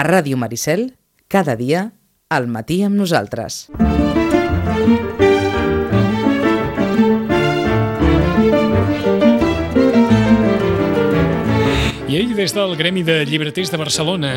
A 0.00 0.02
Ràdio 0.02 0.38
Maricel, 0.40 0.94
cada 1.28 1.52
dia, 1.60 1.90
al 2.32 2.46
matí 2.48 2.78
amb 2.86 2.96
nosaltres. 2.96 3.66
I 12.08 12.16
ahir, 12.16 12.32
des 12.32 12.56
del 12.56 12.72
Gremi 12.80 13.04
de 13.04 13.18
Llibreters 13.28 13.68
de 13.68 13.82
Barcelona, 13.82 14.32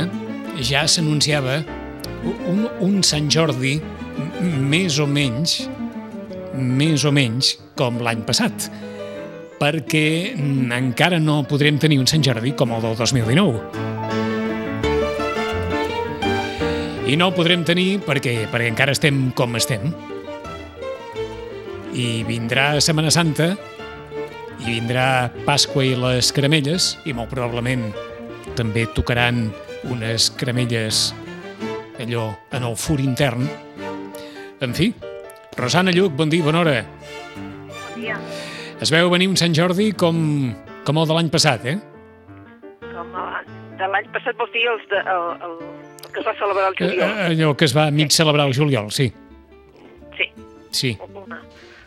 ja 0.59 0.83
s'anunciava 0.83 1.61
un, 2.27 2.67
un 2.83 2.99
Sant 2.99 3.31
Jordi 3.31 3.77
més 4.43 4.99
o 4.99 5.07
menys, 5.07 5.61
més 6.59 7.07
o 7.07 7.15
menys, 7.15 7.55
com 7.79 8.03
l'any 8.03 8.27
passat, 8.27 8.67
perquè 9.63 10.35
encara 10.35 11.23
no 11.23 11.45
podrem 11.47 11.79
tenir 11.79 12.03
un 12.03 12.11
Sant 12.11 12.27
Jordi 12.27 12.51
com 12.51 12.75
el 12.75 12.83
del 12.83 12.99
2019. 12.99 14.22
I 17.07 17.17
no 17.19 17.27
ho 17.29 17.33
podrem 17.35 17.65
tenir 17.67 17.99
perquè, 18.05 18.45
perquè 18.51 18.69
encara 18.71 18.93
estem 18.95 19.31
com 19.35 19.57
estem. 19.59 19.89
I 21.93 22.23
vindrà 22.25 22.79
Setmana 22.81 23.11
Santa 23.13 23.51
i 24.63 24.65
vindrà 24.79 25.29
Pasqua 25.45 25.83
i 25.85 25.93
les 25.99 26.31
caramelles 26.33 26.93
i 27.05 27.13
molt 27.13 27.29
probablement 27.33 27.89
també 28.57 28.85
tocaran 28.95 29.49
unes 29.91 30.29
caramelles 30.39 31.09
allò 31.99 32.29
en 32.55 32.63
el 32.69 32.77
fur 32.79 32.99
intern. 33.03 33.43
En 34.63 34.73
fi, 34.73 34.93
Rosana 35.59 35.91
Lluc, 35.91 36.15
bon 36.17 36.31
dia, 36.31 36.43
bona 36.45 36.63
hora. 36.63 36.77
Bon 37.35 37.99
dia. 37.99 38.15
Es 38.81 38.91
veu 38.91 39.11
venir 39.11 39.27
un 39.29 39.37
Sant 39.39 39.53
Jordi 39.55 39.91
com, 39.93 40.15
com 40.87 40.97
el 41.03 41.07
de 41.09 41.17
l'any 41.19 41.29
passat, 41.33 41.67
eh? 41.67 41.77
Com 42.79 43.13
a- 43.19 43.43
de 43.77 43.87
l'any 43.91 44.07
passat 44.15 44.37
vols 44.39 44.51
dir 44.55 44.63
els 44.71 44.83
de, 44.91 44.99
el, 45.03 45.29
el, 45.43 45.53
el 45.67 45.82
que 46.13 46.19
es 46.21 46.27
va 46.27 46.33
celebrar 46.37 46.69
el 46.69 46.75
Eh, 46.77 46.89
juliol? 46.89 47.11
Allò 47.27 47.55
que 47.57 47.65
es 47.65 47.75
va 47.75 47.89
mig 47.91 48.11
celebrar 48.11 48.47
el 48.47 48.55
juliol, 48.55 48.91
sí. 48.91 49.11
Sí, 50.17 50.29
Sí. 50.71 50.97
una, 51.13 51.41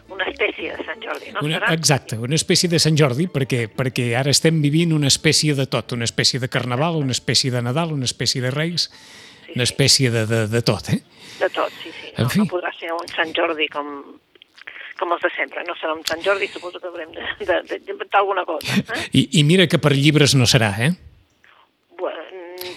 una 0.08 0.24
espècie 0.30 0.76
de 0.76 0.84
Sant 0.84 1.00
Jordi, 1.02 1.32
no? 1.32 1.40
Una, 1.42 1.58
exacte, 1.74 2.18
una 2.18 2.34
espècie 2.34 2.68
de 2.68 2.78
Sant 2.78 2.96
Jordi, 2.98 3.26
perquè, 3.28 3.68
perquè 3.72 4.14
ara 4.18 4.30
estem 4.30 4.60
vivint 4.62 4.92
una 4.92 5.08
espècie 5.08 5.54
de 5.54 5.66
tot, 5.66 5.92
una 5.92 6.04
espècie 6.04 6.40
de 6.40 6.48
carnaval, 6.48 6.96
una 6.96 7.12
espècie 7.12 7.50
de 7.50 7.62
Nadal, 7.62 7.92
una 7.92 8.04
espècie 8.04 8.42
de 8.42 8.50
Reis, 8.50 8.90
Sí, 9.46 9.52
una 9.54 9.62
espècie 9.64 10.10
de, 10.10 10.26
de, 10.26 10.46
de 10.48 10.62
tot, 10.62 10.88
eh? 10.90 11.00
de 11.38 11.48
tot, 11.50 11.70
sí, 11.82 11.90
sí. 11.94 12.08
En 12.16 12.24
No, 12.24 12.30
fi. 12.30 12.38
no 12.40 12.46
podrà 12.50 12.72
ser 12.78 12.90
un 12.92 13.06
Sant 13.14 13.30
Jordi 13.36 13.68
com, 13.68 13.86
com 14.98 15.12
els 15.12 15.22
de 15.22 15.30
sempre. 15.36 15.62
No 15.68 15.74
serà 15.78 15.92
un 15.94 16.02
Sant 16.04 16.22
Jordi, 16.24 16.48
suposo 16.48 16.80
que 16.80 16.88
haurem 16.88 17.12
d'inventar 17.14 18.20
alguna 18.24 18.44
cosa. 18.44 18.66
Eh? 18.74 19.04
I, 19.12 19.28
I 19.40 19.44
mira 19.44 19.66
que 19.68 19.78
per 19.78 19.92
llibres 19.94 20.34
no 20.34 20.46
serà, 20.50 20.72
eh? 20.82 20.90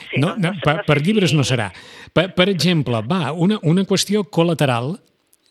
Sí, 0.10 0.20
No, 0.22 0.34
no, 0.42 0.54
per, 0.64 0.82
per 0.88 1.00
llibres 1.04 1.36
no 1.38 1.46
serà. 1.46 1.70
Per, 2.14 2.32
per 2.36 2.50
exemple, 2.50 3.02
va, 3.06 3.32
una, 3.34 3.60
una 3.64 3.86
qüestió 3.86 4.26
col·lateral 4.26 4.96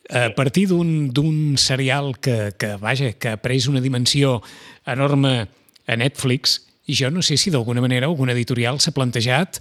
a 0.08 0.30
partir 0.34 0.66
d'un 0.68 1.56
serial 1.60 2.16
que, 2.18 2.52
que, 2.58 2.76
vaja, 2.80 3.12
que 3.12 3.34
ha 3.34 3.40
pres 3.42 3.68
una 3.68 3.82
dimensió 3.84 4.38
enorme 4.88 5.48
a 5.86 5.96
Netflix, 6.00 6.62
i 6.88 6.96
jo 6.96 7.10
no 7.12 7.20
sé 7.22 7.36
si 7.36 7.52
d'alguna 7.52 7.84
manera 7.84 8.08
alguna 8.08 8.32
editorial 8.32 8.80
s'ha 8.80 8.94
plantejat 8.96 9.60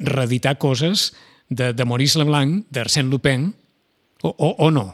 reeditar 0.00 0.56
coses 0.56 1.12
de, 1.48 1.72
de 1.76 1.84
Maurice 1.84 2.18
Leblanc, 2.18 2.64
d'Arsène 2.72 3.12
Lupin, 3.12 3.50
o, 4.22 4.32
o, 4.32 4.54
o 4.64 4.70
no? 4.72 4.86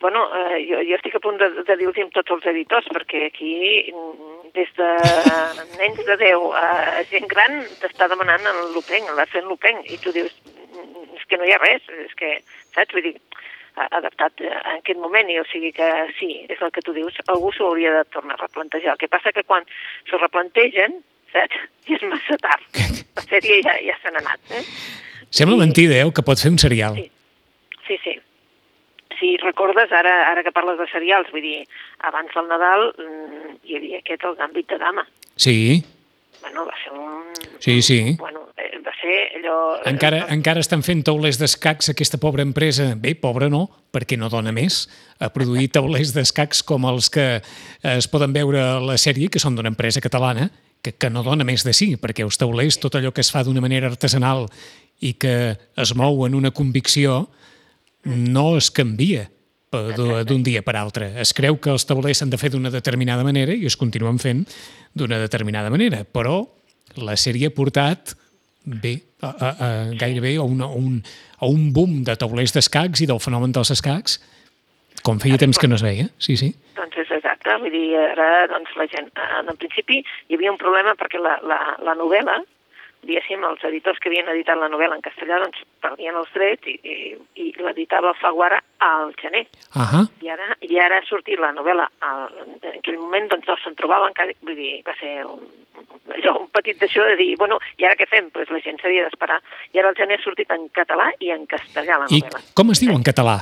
Bueno, 0.00 0.26
eh, 0.36 0.66
jo, 0.68 0.80
jo 0.84 0.96
estic 0.98 1.14
a 1.16 1.20
punt 1.24 1.38
de, 1.40 1.48
de 1.64 1.76
dir-los 1.80 1.98
amb 2.02 2.12
tots 2.12 2.34
els 2.34 2.48
editors, 2.52 2.88
perquè 2.92 3.22
aquí, 3.30 3.54
mm, 3.92 4.50
des 4.56 4.72
de 4.76 4.90
nens 5.80 6.02
de 6.08 6.16
10 6.20 6.50
a 6.60 7.04
gent 7.12 7.28
gran, 7.30 7.62
t'està 7.80 8.10
demanant 8.12 8.44
el 8.52 8.74
Lupin, 8.74 9.08
l'Arsène 9.16 9.48
Lupin, 9.48 9.80
i 9.88 9.96
tu 10.02 10.12
dius, 10.12 10.34
mm, 10.44 11.16
és 11.16 11.24
que 11.30 11.40
no 11.40 11.48
hi 11.48 11.54
ha 11.56 11.62
res, 11.62 11.88
és 12.04 12.12
que, 12.20 12.34
saps? 12.76 12.92
Vull 12.92 13.08
dir, 13.08 13.16
adaptat 13.76 14.44
a 14.48 14.76
aquest 14.76 15.00
moment, 15.00 15.32
i 15.32 15.40
o 15.40 15.48
sigui 15.48 15.72
que 15.76 15.88
sí, 16.20 16.30
és 16.48 16.60
el 16.60 16.72
que 16.72 16.84
tu 16.84 16.92
dius, 16.96 17.16
algú 17.32 17.52
s'ho 17.52 17.70
hauria 17.70 17.92
de 17.98 18.04
tornar 18.12 18.36
a 18.36 18.44
replantejar. 18.44 18.94
El 18.94 19.00
que 19.00 19.12
passa 19.12 19.32
que 19.36 19.44
quan 19.48 19.64
s'ho 20.08 20.20
replantegen, 20.20 21.00
saps? 21.32 21.66
I 21.88 21.96
és 21.96 22.06
massa 22.08 22.38
tard. 22.44 22.68
La 23.16 23.24
sèrie 23.24 23.60
ja, 23.64 23.76
ja 23.84 23.96
se 24.02 24.12
n'ha 24.12 24.24
anat, 24.24 24.56
eh? 24.60 24.64
Sembla 25.32 25.58
mentida, 25.60 25.96
eh, 25.96 26.04
el 26.06 26.12
que 26.16 26.24
pot 26.24 26.40
fer 26.40 26.52
un 26.52 26.60
serial. 26.60 26.96
Sí. 27.00 27.10
Sí, 27.86 27.98
sí. 28.02 28.16
Si 29.18 29.36
recordes, 29.42 29.92
ara, 29.92 30.14
ara 30.30 30.44
que 30.44 30.52
parles 30.52 30.78
de 30.80 30.86
serials, 30.92 31.30
vull 31.32 31.44
dir, 31.44 31.66
abans 32.04 32.32
del 32.34 32.48
Nadal 32.50 32.90
mm, 32.92 33.58
hi 33.64 33.78
havia 33.78 34.00
aquest, 34.02 34.24
el 34.28 34.36
Gambit 34.40 34.68
de 34.72 34.80
Dama. 34.82 35.06
Sí, 35.36 35.84
Bueno, 36.46 36.66
va 36.66 36.74
ser 36.82 36.92
un... 36.92 37.58
Sí, 37.58 37.82
sí. 37.82 38.16
Bueno, 38.18 38.40
eh, 38.56 38.78
va 38.78 38.92
ser 39.00 39.14
allò... 39.38 39.54
Encara, 39.88 40.26
encara 40.30 40.62
estan 40.62 40.84
fent 40.86 41.02
taulers 41.06 41.40
d'escacs 41.40 41.90
aquesta 41.90 42.20
pobra 42.22 42.44
empresa. 42.46 42.92
Bé, 43.02 43.16
pobra 43.18 43.48
no, 43.50 43.64
perquè 43.90 44.18
no 44.20 44.28
dona 44.30 44.52
més 44.54 44.84
a 45.18 45.30
produir 45.34 45.70
taulers 45.76 46.12
d'escacs 46.14 46.62
com 46.68 46.86
els 46.86 47.10
que 47.10 47.26
eh, 47.40 47.96
es 47.96 48.06
poden 48.12 48.36
veure 48.36 48.62
a 48.62 48.78
la 48.84 48.98
sèrie, 49.00 49.26
que 49.32 49.42
són 49.42 49.58
d'una 49.58 49.72
empresa 49.72 50.02
catalana, 50.04 50.50
que, 50.84 50.94
que 50.94 51.10
no 51.10 51.24
dona 51.26 51.46
més 51.46 51.66
de 51.66 51.74
sí, 51.74 51.94
perquè 51.98 52.22
els 52.26 52.38
taulers, 52.38 52.78
tot 52.78 52.94
allò 52.94 53.10
que 53.10 53.24
es 53.24 53.32
fa 53.34 53.42
d'una 53.42 53.64
manera 53.64 53.90
artesanal 53.90 54.46
i 55.02 55.16
que 55.18 55.56
es 55.56 55.94
mou 55.98 56.24
en 56.28 56.38
una 56.38 56.52
convicció, 56.54 57.24
no 58.06 58.56
es 58.56 58.70
canvia 58.70 59.26
d'un 59.70 60.44
dia 60.46 60.62
per 60.64 60.76
altre. 60.78 61.10
Es 61.20 61.34
creu 61.36 61.58
que 61.60 61.72
els 61.74 61.84
taulers 61.84 62.22
s'han 62.22 62.30
de 62.32 62.38
fer 62.40 62.52
d'una 62.54 62.70
determinada 62.72 63.24
manera 63.26 63.52
i 63.52 63.66
es 63.66 63.76
continuen 63.76 64.20
fent 64.22 64.46
d'una 64.96 65.18
determinada 65.20 65.72
manera, 65.74 66.04
però 66.04 66.44
la 67.02 67.16
sèrie 67.18 67.50
ha 67.50 67.54
portat 67.54 68.14
bé, 68.64 68.94
a, 69.20 69.28
a, 69.28 69.50
a, 69.50 69.68
gairebé 69.98 70.36
a, 70.36 70.46
una, 70.46 70.70
a, 70.70 70.78
un, 70.78 71.02
a 71.38 71.50
un 71.50 71.72
boom 71.74 72.00
de 72.06 72.16
taulers 72.16 72.54
d'escacs 72.56 73.02
i 73.02 73.10
del 73.10 73.20
fenomen 73.22 73.52
dels 73.52 73.74
escacs, 73.74 74.18
com 75.06 75.20
feia 75.22 75.38
temps 75.38 75.58
que 75.60 75.68
no 75.68 75.76
es 75.76 75.84
veia, 75.84 76.08
sí, 76.18 76.38
sí. 76.40 76.50
Doncs 76.78 76.98
és 77.02 77.12
exacte, 77.18 77.58
vull 77.62 77.74
dir, 77.74 77.92
ara 78.00 78.46
doncs, 78.50 78.72
la 78.80 78.88
gent, 78.90 79.10
en 79.42 79.54
principi 79.60 80.00
hi 80.02 80.38
havia 80.38 80.54
un 80.54 80.58
problema 80.58 80.96
perquè 80.98 81.20
la, 81.22 81.36
la, 81.46 81.60
la 81.84 81.94
novel·la, 81.98 82.40
diguéssim, 83.06 83.44
els 83.48 83.62
editors 83.68 83.98
que 84.02 84.10
havien 84.10 84.28
editat 84.32 84.58
la 84.60 84.68
novel·la 84.72 84.96
en 84.98 85.04
castellà 85.04 85.38
doncs 85.42 85.62
perdien 85.84 86.16
els 86.18 86.30
drets 86.34 86.66
i, 86.70 86.76
i, 86.82 86.96
i 87.42 87.46
l'editava 87.62 88.14
Faguara 88.20 88.58
al 88.84 89.12
gener. 89.20 89.44
Ahà, 89.74 90.04
I 90.22 90.32
ara, 90.34 90.48
I 90.66 90.80
ara 90.82 91.00
ha 91.00 91.06
sortit 91.08 91.40
la 91.42 91.52
novel·la, 91.56 91.86
al, 92.06 92.26
en 92.62 92.74
aquell 92.74 92.98
moment 93.00 93.30
doncs, 93.32 93.46
no 93.48 93.56
se'n 93.62 93.76
trobava 93.78 94.10
encara, 94.10 94.34
vull 94.46 94.58
dir, 94.58 94.80
va 94.86 94.94
ser 95.00 95.12
un, 95.24 95.44
allò, 96.16 96.36
un 96.42 96.48
petit 96.54 96.80
d'això 96.82 97.04
de 97.10 97.16
dir, 97.20 97.32
bueno, 97.40 97.58
i 97.78 97.86
ara 97.88 97.98
què 97.98 98.08
fem? 98.10 98.30
Pues 98.34 98.50
la 98.54 98.62
gent 98.64 98.80
s'havia 98.82 99.06
d'esperar. 99.06 99.38
I 99.72 99.82
ara 99.82 99.92
el 99.92 99.98
gener 100.00 100.18
ha 100.20 100.24
sortit 100.24 100.50
en 100.54 100.68
català 100.76 101.10
i 101.20 101.30
en 101.34 101.46
castellà 101.50 102.00
la 102.02 102.10
i 102.10 102.20
novel·la. 102.22 102.42
com 102.58 102.74
es 102.74 102.82
diu 102.82 102.94
en 102.94 103.06
català? 103.06 103.38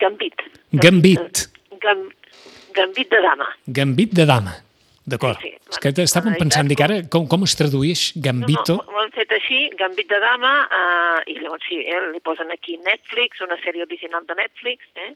Gambit. 0.00 0.42
Gambit. 0.82 1.44
Gam, 1.80 2.06
gambit 2.74 3.10
de 3.12 3.20
dama. 3.22 3.46
Gambit 3.66 4.14
de 4.16 4.26
dama. 4.26 4.54
D'acord. 5.06 5.36
Sí, 5.42 5.50
sí. 5.52 5.68
És 5.74 5.78
que 5.82 5.90
estàvem 6.04 6.36
pensant, 6.40 6.68
dic 6.70 6.80
ara, 6.80 7.02
com, 7.12 7.26
com 7.28 7.42
es 7.44 7.52
tradueix 7.60 8.12
Gambito? 8.16 8.78
No, 8.78 8.84
no, 8.88 8.92
ho 8.96 9.02
han 9.02 9.10
fet 9.12 9.30
així, 9.36 9.66
Gambit 9.76 10.08
de 10.08 10.20
dama, 10.22 10.52
eh, 10.64 11.32
i 11.34 11.38
llavors 11.42 11.66
sí, 11.68 11.76
eh, 11.84 11.98
li 12.14 12.20
posen 12.24 12.48
aquí 12.54 12.78
Netflix, 12.80 13.42
una 13.44 13.58
sèrie 13.60 13.84
original 13.84 14.24
de 14.24 14.34
Netflix, 14.38 14.80
eh, 14.96 15.10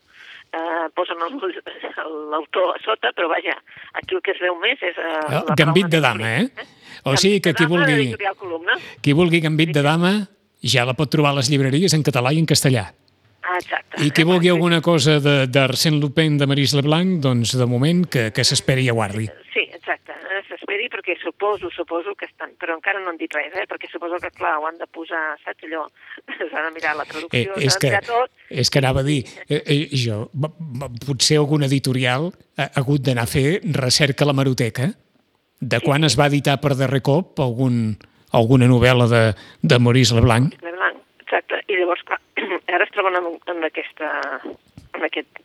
eh, 0.53 0.89
posen 0.95 1.17
l'autor 1.25 2.75
a 2.75 2.79
sota, 2.85 3.13
però 3.17 3.31
vaja, 3.33 3.57
aquí 3.95 4.15
el 4.19 4.23
que 4.23 4.33
es 4.37 4.41
veu 4.45 4.57
més 4.61 4.83
és... 4.83 4.97
Eh, 4.99 5.41
la 5.49 5.57
Gambit 5.57 5.89
de 5.93 6.01
dama, 6.05 6.35
Netflix, 6.37 6.69
eh? 6.69 6.75
O 7.09 7.15
sigui 7.17 7.41
que 7.41 7.55
qui 7.55 7.65
vulgui, 7.71 8.11
qui 9.01 9.13
vulgui 9.17 9.41
Gambit 9.41 9.71
de 9.73 9.83
dama 9.87 10.13
ja 10.61 10.85
la 10.85 10.93
pot 10.99 11.09
trobar 11.09 11.31
a 11.33 11.39
les 11.39 11.49
llibreries 11.49 11.95
en 11.95 12.03
català 12.05 12.33
i 12.35 12.41
en 12.43 12.49
castellà. 12.51 12.89
Ah, 13.49 13.57
exacte. 13.57 14.03
I 14.05 14.11
qui 14.11 14.23
Eh, 14.23 14.29
vulgui 14.29 14.49
sí, 14.49 14.53
alguna 14.53 14.81
cosa 14.83 15.21
de- 15.21 15.47
d'Arsène 15.47 16.01
Lupin, 16.03 16.37
de 16.37 16.47
Maurice 16.47 16.77
Leblanc, 16.77 17.21
doncs 17.23 17.55
de 17.57 17.65
moment 17.65 18.05
que, 18.11 18.31
que 18.35 18.45
s'esperi 18.45 18.85
i 18.85 18.91
aguardi. 18.93 19.29
Sí. 20.89 20.91
Eh, 20.91 20.93
perquè 20.93 21.17
suposo, 21.23 21.69
suposo 21.75 22.15
que 22.19 22.27
estan... 22.27 22.55
Però 22.59 22.75
encara 22.77 23.01
no 23.05 23.11
han 23.13 23.19
dit 23.21 23.33
res, 23.37 23.53
eh? 23.55 23.67
Perquè 23.69 23.91
suposo 23.93 24.19
que, 24.23 24.31
clar, 24.37 24.57
ho 24.59 24.67
han 24.67 24.79
de 24.81 24.87
posar, 24.91 25.37
saps 25.45 25.65
allò? 25.69 25.85
S'ha 26.51 26.65
de 26.65 26.73
mirar 26.75 26.97
la 26.97 27.05
Eh, 27.05 27.13
traducció, 27.13 27.57
és, 27.61 27.73
s'ha 27.73 27.79
de 27.79 27.85
que, 27.85 27.93
mirar 27.93 28.05
tot. 28.09 28.31
és 28.51 28.71
que 28.71 28.81
anava 28.83 29.01
a 29.01 29.07
dir, 29.07 29.21
eh, 29.49 29.63
eh, 29.65 29.81
jo, 29.93 30.25
potser 31.07 31.39
algun 31.41 31.65
editorial 31.69 32.31
ha, 32.57 32.65
ha 32.67 32.71
hagut 32.83 33.03
d'anar 33.07 33.25
a 33.29 33.31
fer 33.31 33.61
recerca 33.77 34.25
a 34.25 34.31
la 34.33 34.37
maroteca 34.37 34.91
de 35.61 35.81
quan 35.83 36.05
es 36.07 36.15
va 36.19 36.29
editar 36.31 36.59
per 36.63 36.77
darrer 36.79 37.01
cop 37.03 37.41
algun, 37.43 37.97
alguna 38.33 38.69
novel·la 38.71 39.09
de, 39.11 39.23
de 39.63 39.79
Maurice 39.83 40.15
Leblanc. 40.15 40.55
de 40.61 40.71
blanc, 40.77 41.01
exacte. 41.25 41.59
I 41.69 41.81
llavors, 41.81 42.05
clar, 42.07 42.21
ara 42.75 42.85
es 42.87 42.93
troben 42.95 43.17
en, 43.19 43.27
en, 43.51 43.65
aquesta, 43.67 44.13
en 44.95 45.05
aquest 45.09 45.41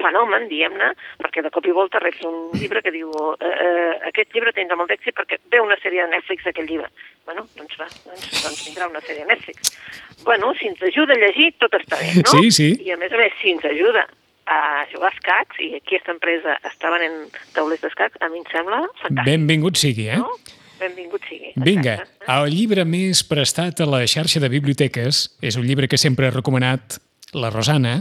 fenomen, 0.00 0.48
diguem-ne, 0.50 0.92
perquè 1.22 1.44
de 1.44 1.50
cop 1.54 1.66
i 1.68 1.74
volta 1.76 2.00
reps 2.02 2.22
un 2.28 2.52
llibre 2.56 2.82
que 2.84 2.94
diu 2.94 3.10
eh, 3.34 3.50
eh, 3.50 3.92
aquest 4.12 4.32
llibre 4.34 4.54
tindrà 4.56 4.78
molt 4.78 4.92
d'èxit 4.92 5.16
perquè 5.18 5.40
ve 5.52 5.60
una 5.62 5.78
sèrie 5.82 6.04
de 6.04 6.14
Netflix 6.14 6.48
d'aquest 6.48 6.70
llibre. 6.70 6.88
Bueno, 7.28 7.46
doncs 7.58 7.78
va, 7.80 7.90
doncs, 8.06 8.30
doncs 8.38 8.64
tindrà 8.68 8.88
una 8.90 9.02
sèrie 9.04 9.26
de 9.26 9.30
Netflix. 9.34 9.76
Bueno, 10.24 10.54
si 10.58 10.70
ens 10.70 10.82
ajuda 10.88 11.16
a 11.16 11.22
llegir, 11.22 11.52
tot 11.62 11.76
està 11.78 12.00
bé, 12.00 12.14
no? 12.22 12.34
Sí, 12.34 12.50
sí. 12.54 12.72
I 12.86 12.96
a 12.96 12.98
més 13.00 13.12
a 13.12 13.20
més, 13.20 13.36
si 13.42 13.54
ens 13.54 13.68
ajuda 13.68 14.06
a 14.52 14.58
jugar 14.90 15.12
a 15.12 15.14
escacs, 15.14 15.60
i 15.62 15.74
aquí 15.78 15.96
aquesta 15.96 16.16
empresa 16.16 16.56
està 16.66 16.90
venent 16.90 17.28
taulers 17.54 17.84
d'escacs, 17.84 18.18
a 18.20 18.30
mi 18.32 18.42
em 18.42 18.48
sembla 18.50 18.82
fantàstic. 19.02 19.28
Benvingut 19.28 19.78
sigui, 19.78 20.08
eh? 20.10 20.18
no? 20.18 20.34
benvingut 20.82 21.22
sigui. 21.28 21.52
Vinga, 21.62 22.00
el 22.26 22.50
llibre 22.50 22.84
més 22.88 23.22
prestat 23.26 23.82
a 23.82 23.88
la 23.88 24.02
xarxa 24.10 24.42
de 24.42 24.50
biblioteques 24.52 25.24
és 25.44 25.58
un 25.58 25.66
llibre 25.68 25.88
que 25.90 26.00
sempre 26.00 26.28
ha 26.28 26.34
recomanat 26.34 26.98
la 27.38 27.52
Rosana, 27.54 28.00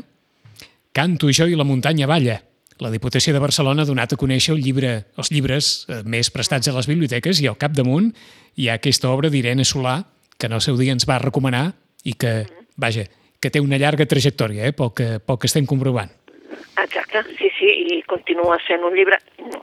Canto 0.91 1.29
jo 1.31 1.47
i 1.47 1.55
la 1.55 1.63
muntanya 1.63 2.07
balla. 2.07 2.41
La 2.83 2.89
Diputació 2.91 3.31
de 3.31 3.39
Barcelona 3.39 3.85
ha 3.85 3.87
donat 3.87 4.11
a 4.11 4.17
conèixer 4.19 4.55
el 4.55 4.59
llibre, 4.59 4.89
els 5.15 5.29
llibres 5.31 5.69
eh, 5.87 6.01
més 6.03 6.31
prestats 6.33 6.67
a 6.67 6.73
les 6.75 6.89
biblioteques 6.89 7.39
i 7.39 7.47
al 7.47 7.55
capdamunt 7.61 8.09
hi 8.59 8.67
ha 8.67 8.75
aquesta 8.79 9.11
obra 9.11 9.29
d'Irene 9.31 9.63
Solà 9.63 10.01
que 10.37 10.49
en 10.49 10.57
el 10.57 10.63
seu 10.65 10.75
dia 10.75 10.91
ens 10.91 11.05
va 11.07 11.21
recomanar 11.21 11.69
i 12.03 12.15
que, 12.19 12.33
vaja, 12.75 13.05
que 13.39 13.51
té 13.53 13.61
una 13.61 13.79
llarga 13.79 14.09
trajectòria, 14.09 14.67
eh, 14.67 14.75
pel, 14.75 14.91
que, 14.97 15.07
pel 15.23 15.39
que 15.39 15.47
estem 15.47 15.69
comprovant. 15.69 16.11
Exacte, 16.81 17.21
sí, 17.37 17.51
sí, 17.55 17.69
i 17.95 18.01
continua 18.09 18.57
sent 18.65 18.83
un 18.83 18.97
llibre... 18.97 19.21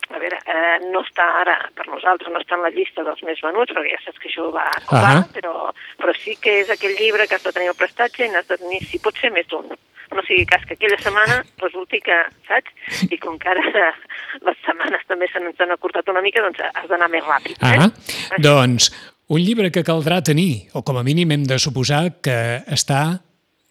A 0.09 0.19
veure, 0.23 0.39
eh, 0.49 0.79
no 0.89 1.03
està 1.05 1.27
ara, 1.43 1.59
per 1.77 1.85
nosaltres, 1.91 2.31
no 2.33 2.41
està 2.41 2.57
en 2.57 2.65
la 2.65 2.73
llista 2.73 3.05
dels 3.05 3.21
més 3.27 3.43
venuts, 3.45 3.75
perquè 3.77 3.93
ja 3.93 4.01
saps 4.07 4.23
que 4.23 4.31
això 4.31 4.49
va 4.55 4.65
colar, 4.89 5.13
Ahà. 5.19 5.27
però, 5.35 5.53
però 6.01 6.15
sí 6.17 6.39
que 6.41 6.57
és 6.63 6.73
aquell 6.73 6.97
llibre 6.97 7.29
que 7.29 7.37
has 7.37 7.45
de 7.45 7.53
tenir 7.53 7.69
el 7.71 7.77
prestatge 7.79 8.25
i 8.25 8.31
n'has 8.33 8.49
de 8.49 8.57
tenir, 8.63 8.81
si 8.89 9.03
pot 9.05 9.21
ser, 9.21 9.31
més 9.35 9.47
d'un. 9.53 9.69
No 10.17 10.25
sigui 10.27 10.47
cas 10.49 10.65
que 10.67 10.75
aquella 10.75 10.99
setmana 11.03 11.43
resulti 11.61 12.01
que, 12.05 12.17
saps? 12.49 12.73
I 13.11 13.19
com 13.23 13.37
que 13.39 13.51
ara 13.53 13.63
les 14.49 14.59
setmanes 14.65 15.05
també 15.11 15.29
se 15.31 15.43
n'han 15.43 15.75
acortat 15.75 16.09
una 16.13 16.25
mica, 16.25 16.43
doncs 16.45 16.63
has 16.69 16.89
d'anar 16.91 17.11
més 17.13 17.25
ràpid. 17.27 17.61
Eh? 17.61 17.77
Ah, 17.79 18.41
doncs 18.43 18.91
un 19.29 19.43
llibre 19.45 19.71
que 19.71 19.85
caldrà 19.85 20.23
tenir, 20.25 20.69
o 20.73 20.83
com 20.83 20.97
a 20.97 21.05
mínim 21.05 21.35
hem 21.35 21.45
de 21.45 21.59
suposar 21.61 22.19
que 22.25 22.39
està 22.65 23.03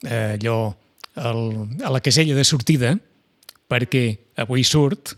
eh, 0.06 0.38
allò 0.38 0.60
el, 1.18 1.42
a 1.82 1.94
la 1.94 2.02
casella 2.06 2.38
de 2.38 2.46
sortida, 2.46 2.94
perquè 3.68 4.06
avui 4.44 4.64
surt 4.64 5.16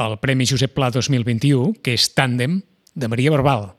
el 0.00 0.16
Premi 0.22 0.48
Josep 0.48 0.72
Pla 0.72 0.88
2021, 0.94 1.76
que 1.84 1.94
és 1.98 2.08
Tàndem, 2.16 2.62
de 2.94 3.08
Maria 3.08 3.32
Barbal. 3.32 3.70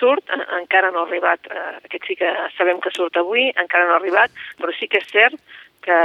Surt, 0.00 0.24
en- 0.32 0.46
encara 0.62 0.90
no 0.90 1.02
ha 1.04 1.06
arribat, 1.08 1.44
eh, 1.52 1.76
aquest 1.84 2.06
sí 2.08 2.16
que 2.16 2.30
sabem 2.56 2.80
que 2.80 2.90
surt 2.96 3.16
avui, 3.20 3.50
encara 3.54 3.84
no 3.86 3.92
ha 3.94 4.00
arribat, 4.00 4.32
però 4.58 4.72
sí 4.78 4.88
que 4.88 4.98
és 5.04 5.10
cert 5.12 5.36
que 5.84 5.98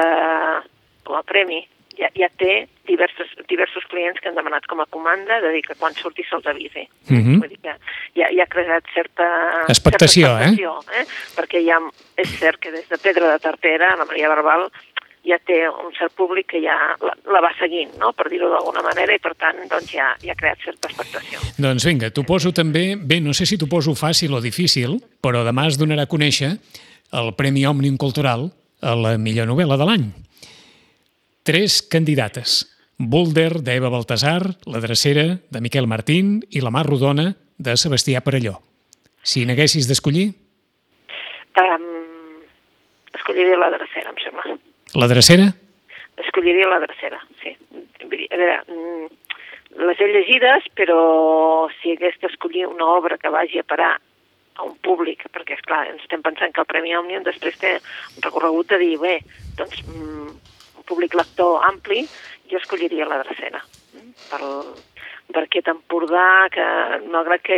com 1.06 1.15
a 1.15 1.24
premi 1.24 1.62
ja, 1.95 2.09
ja 2.18 2.27
té 2.38 2.65
diversos, 2.89 3.30
diversos 3.47 3.86
clients 3.88 4.19
que 4.19 4.27
han 4.30 4.36
demanat 4.36 4.65
com 4.68 4.81
a 4.83 4.86
comanda 4.92 5.38
de 5.42 5.51
dir 5.53 5.62
que 5.63 5.77
quan 5.80 5.94
surti 5.95 6.25
se'ls 6.27 6.45
avisi. 6.51 6.83
Mhm. 7.09 7.39
Vull 7.39 7.50
dir 7.53 7.59
que 7.63 7.75
ja, 8.19 8.27
ja 8.36 8.44
ha 8.44 8.51
creat 8.51 8.83
certa... 8.94 9.27
Expectació, 9.71 10.27
certa 10.27 10.50
expectació, 10.51 10.74
eh? 11.00 11.06
Perquè 11.38 11.63
ja 11.65 11.80
és 12.19 12.36
cert 12.39 12.59
que 12.59 12.74
des 12.75 12.89
de 12.92 13.00
Pedra 13.00 13.31
de 13.31 13.39
Tartera, 13.39 13.95
la 13.95 14.06
Maria 14.06 14.30
Barbal, 14.33 14.68
ja 15.25 15.38
té 15.44 15.57
un 15.69 15.94
cert 15.98 16.13
públic 16.18 16.48
que 16.54 16.62
ja 16.63 16.75
la, 17.01 17.13
la 17.33 17.42
va 17.44 17.51
seguint, 17.60 17.95
no? 18.01 18.12
per 18.18 18.27
dir-ho 18.31 18.50
d'alguna 18.51 18.83
manera, 18.86 19.16
i 19.16 19.22
per 19.22 19.33
tant 19.39 19.62
doncs, 19.72 19.89
ja, 19.94 20.12
ja 20.24 20.36
ha 20.36 20.39
creat 20.39 20.62
certa 20.66 20.92
expectació. 20.92 21.42
Doncs 21.62 21.88
vinga, 21.88 22.12
t'ho 22.13 22.25
poso 22.27 22.54
també, 22.56 22.94
bé, 22.95 23.19
no 23.24 23.33
sé 23.33 23.48
si 23.50 23.57
t'ho 23.62 23.69
poso 23.72 23.95
fàcil 23.98 24.36
o 24.36 24.44
difícil, 24.44 25.00
però 25.24 25.44
demà 25.48 25.68
es 25.72 25.80
donarà 25.81 26.06
a 26.06 26.12
conèixer 26.12 26.54
el 27.16 27.33
Premi 27.38 27.66
Òmnium 27.66 27.98
Cultural 28.01 28.50
a 28.81 28.95
la 29.00 29.16
millor 29.18 29.50
novel·la 29.50 29.80
de 29.81 29.89
l'any. 29.89 30.07
Tres 31.45 31.81
candidates. 31.81 32.63
Boulder, 32.98 33.60
d'Eva 33.62 33.92
Baltasar, 33.92 34.39
La 34.71 34.80
Drecera, 34.80 35.36
de 35.51 35.62
Miquel 35.62 35.88
Martín 35.88 36.39
i 36.50 36.63
La 36.63 36.71
Mar 36.71 36.86
Rodona, 36.88 37.33
de 37.57 37.75
Sebastià 37.78 38.21
Parelló. 38.24 38.57
Si 39.25 39.44
n'haguessis 39.45 39.88
d'escollir, 39.89 40.30
Um, 41.56 42.44
escolliria 43.16 43.56
la 43.56 43.69
drecera, 43.71 44.12
em 44.12 44.18
sembla. 44.19 44.57
La 44.94 45.08
Drecera? 45.08 45.54
Escolliria 46.18 46.68
la 46.70 46.80
drecera, 46.80 47.20
sí. 47.42 47.52
A 48.00 48.08
veure, 48.08 48.62
mm, 48.68 49.08
les 49.88 50.00
he 50.00 50.08
llegides, 50.08 50.68
però 50.78 51.70
si 51.82 51.92
hagués 51.92 52.16
d'escollir 52.22 52.68
una 52.68 52.86
obra 52.86 53.18
que 53.18 53.30
vagi 53.30 53.60
a 53.60 53.64
parar 53.64 54.00
a 54.56 54.64
un 54.64 54.78
públic, 54.78 55.26
perquè, 55.34 55.58
és 55.58 55.66
clar 55.68 55.88
ens 55.90 56.02
estem 56.04 56.22
pensant 56.22 56.54
que 56.54 56.62
el 56.62 56.70
Premi 56.70 56.96
Òmnium 56.96 57.24
després 57.24 57.58
té 57.60 57.74
un 58.16 58.24
recorregut 58.24 58.70
de 58.72 58.78
dir, 58.80 58.98
bé, 59.00 59.20
doncs, 59.58 59.82
mm, 59.88 60.30
un 60.78 60.84
públic 60.88 61.14
lector 61.16 61.66
ampli, 61.68 62.08
jo 62.52 62.58
escolliria 62.58 63.06
la 63.10 63.24
drecera. 63.24 63.62
mm, 63.96 64.12
Per, 64.30 64.42
per 65.33 65.44
aquest 65.48 65.68
Empordà, 65.72 66.48
que 66.54 66.66
malgrat 67.12 67.42
que 67.44 67.57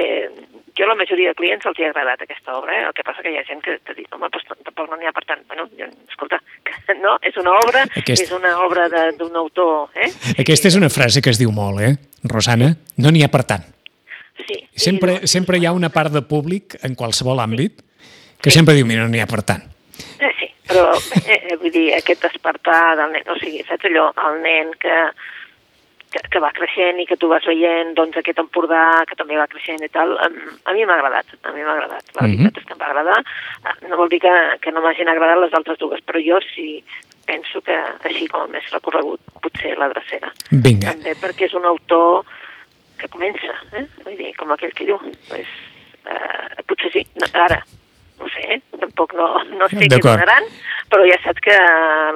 jo 0.77 0.85
a 0.85 0.87
la 0.91 0.95
majoria 0.95 1.31
de 1.31 1.35
clients 1.39 1.65
els 1.65 1.79
hi 1.79 1.85
ha 1.87 1.89
agradat 1.89 2.21
aquesta 2.21 2.53
obra, 2.57 2.75
eh? 2.77 2.83
el 2.87 2.93
que 2.93 3.03
passa 3.03 3.23
que 3.25 3.31
hi 3.33 3.37
ha 3.39 3.43
gent 3.47 3.63
que 3.65 3.79
te 3.83 3.95
diu, 3.97 4.05
home, 4.13 4.29
doncs 4.33 4.45
tampoc 4.63 4.89
no 4.91 4.97
n'hi 4.99 5.07
ha 5.09 5.13
per 5.15 5.23
tant. 5.25 5.41
Bueno, 5.49 5.65
jo, 5.77 5.87
escolta, 6.07 6.37
que 6.63 6.95
no, 7.03 7.15
és 7.25 7.37
una 7.41 7.55
obra, 7.57 7.83
Aquest- 7.97 8.23
és 8.27 8.31
una 8.31 8.53
obra 8.65 8.87
de- 8.93 9.11
d'un 9.17 9.35
autor, 9.35 9.89
eh? 9.95 10.11
Aquesta 10.37 10.69
és 10.69 10.77
una 10.77 10.89
frase 10.93 11.21
que 11.21 11.33
es 11.33 11.39
diu 11.41 11.51
molt, 11.51 11.81
eh, 11.81 11.95
Rosana? 12.29 12.75
No 12.97 13.09
n'hi 13.11 13.23
ha 13.25 13.31
per 13.33 13.43
tant. 13.49 13.65
Sí. 14.47 14.61
Sempre, 14.77 15.17
I, 15.23 15.27
sempre 15.27 15.57
hi 15.57 15.65
ha 15.65 15.73
una 15.73 15.89
part 15.89 16.13
de 16.13 16.21
públic, 16.21 16.77
en 16.85 16.93
qualsevol 16.95 17.41
àmbit, 17.41 17.81
que 18.41 18.53
sempre 18.53 18.75
diu, 18.77 18.85
mira, 18.85 19.01
no 19.03 19.09
n'hi 19.09 19.19
ha 19.23 19.27
per 19.27 19.41
tant. 19.43 19.63
Eh, 20.21 20.29
sí, 20.37 20.47
però 20.69 20.91
eh, 21.25 21.39
eh, 21.49 21.57
vull 21.57 21.73
dir, 21.73 21.87
aquest 21.97 22.21
despertar 22.21 22.93
del 23.01 23.15
nen, 23.17 23.25
o 23.33 23.35
sigui, 23.41 23.63
saps 23.65 23.89
allò, 23.89 24.11
el 24.29 24.37
nen 24.45 24.69
que, 24.79 24.93
que, 26.11 26.21
que 26.31 26.39
va 26.39 26.51
creixent 26.55 26.99
i 27.01 27.05
que 27.05 27.17
tu 27.19 27.27
vas 27.27 27.43
veient, 27.45 27.93
doncs 27.97 28.15
aquest 28.17 28.39
Empordà 28.39 29.03
que 29.09 29.15
també 29.19 29.35
va 29.37 29.47
creixent 29.51 29.83
i 29.83 29.89
tal, 29.91 30.15
a, 30.17 30.29
mi 30.73 30.85
m'ha 30.85 30.95
agradat, 30.95 31.33
a 31.43 31.51
mi 31.51 31.61
m'ha 31.65 31.73
agradat, 31.75 32.03
la 32.15 32.23
Mhm. 32.27 32.37
veritat 32.37 32.57
és 32.61 32.65
que 32.65 32.73
em 32.73 32.79
va 32.79 32.87
agradar, 32.91 33.19
Eh, 33.67 33.87
no 33.89 33.97
vol 33.97 34.09
dir 34.09 34.19
que, 34.21 34.33
que 34.61 34.71
no 34.71 34.81
m'hagin 34.81 35.09
agradat 35.09 35.39
les 35.41 35.53
altres 35.53 35.77
dues, 35.79 35.99
però 36.05 36.19
jo 36.23 36.39
sí 36.53 36.83
penso 37.25 37.59
que 37.61 37.75
així 38.07 38.27
com 38.31 38.41
a 38.41 38.47
més 38.47 38.69
recorregut 38.71 39.19
potser 39.43 39.77
la 39.77 39.89
drecera. 39.89 40.31
Vinga. 40.51 40.93
També 40.93 41.13
perquè 41.19 41.45
és 41.49 41.53
un 41.53 41.65
autor 41.65 42.23
que 42.97 43.09
comença, 43.09 43.53
eh? 43.73 43.85
vull 44.05 44.15
dir, 44.15 44.33
com 44.37 44.51
aquell 44.51 44.71
que 44.73 44.85
diu, 44.85 44.97
pues, 45.27 45.47
eh, 46.07 46.63
potser 46.65 46.91
sí, 46.93 47.03
no, 47.19 47.27
ara, 47.33 47.59
no 48.19 48.29
sé, 48.29 48.45
eh? 48.55 48.61
tampoc 48.79 49.13
no, 49.13 49.27
no 49.59 49.67
sé 49.67 49.89
què 49.91 49.99
donaran, 49.99 50.47
però 50.89 51.03
ja 51.05 51.19
saps 51.25 51.43
que 51.43 51.57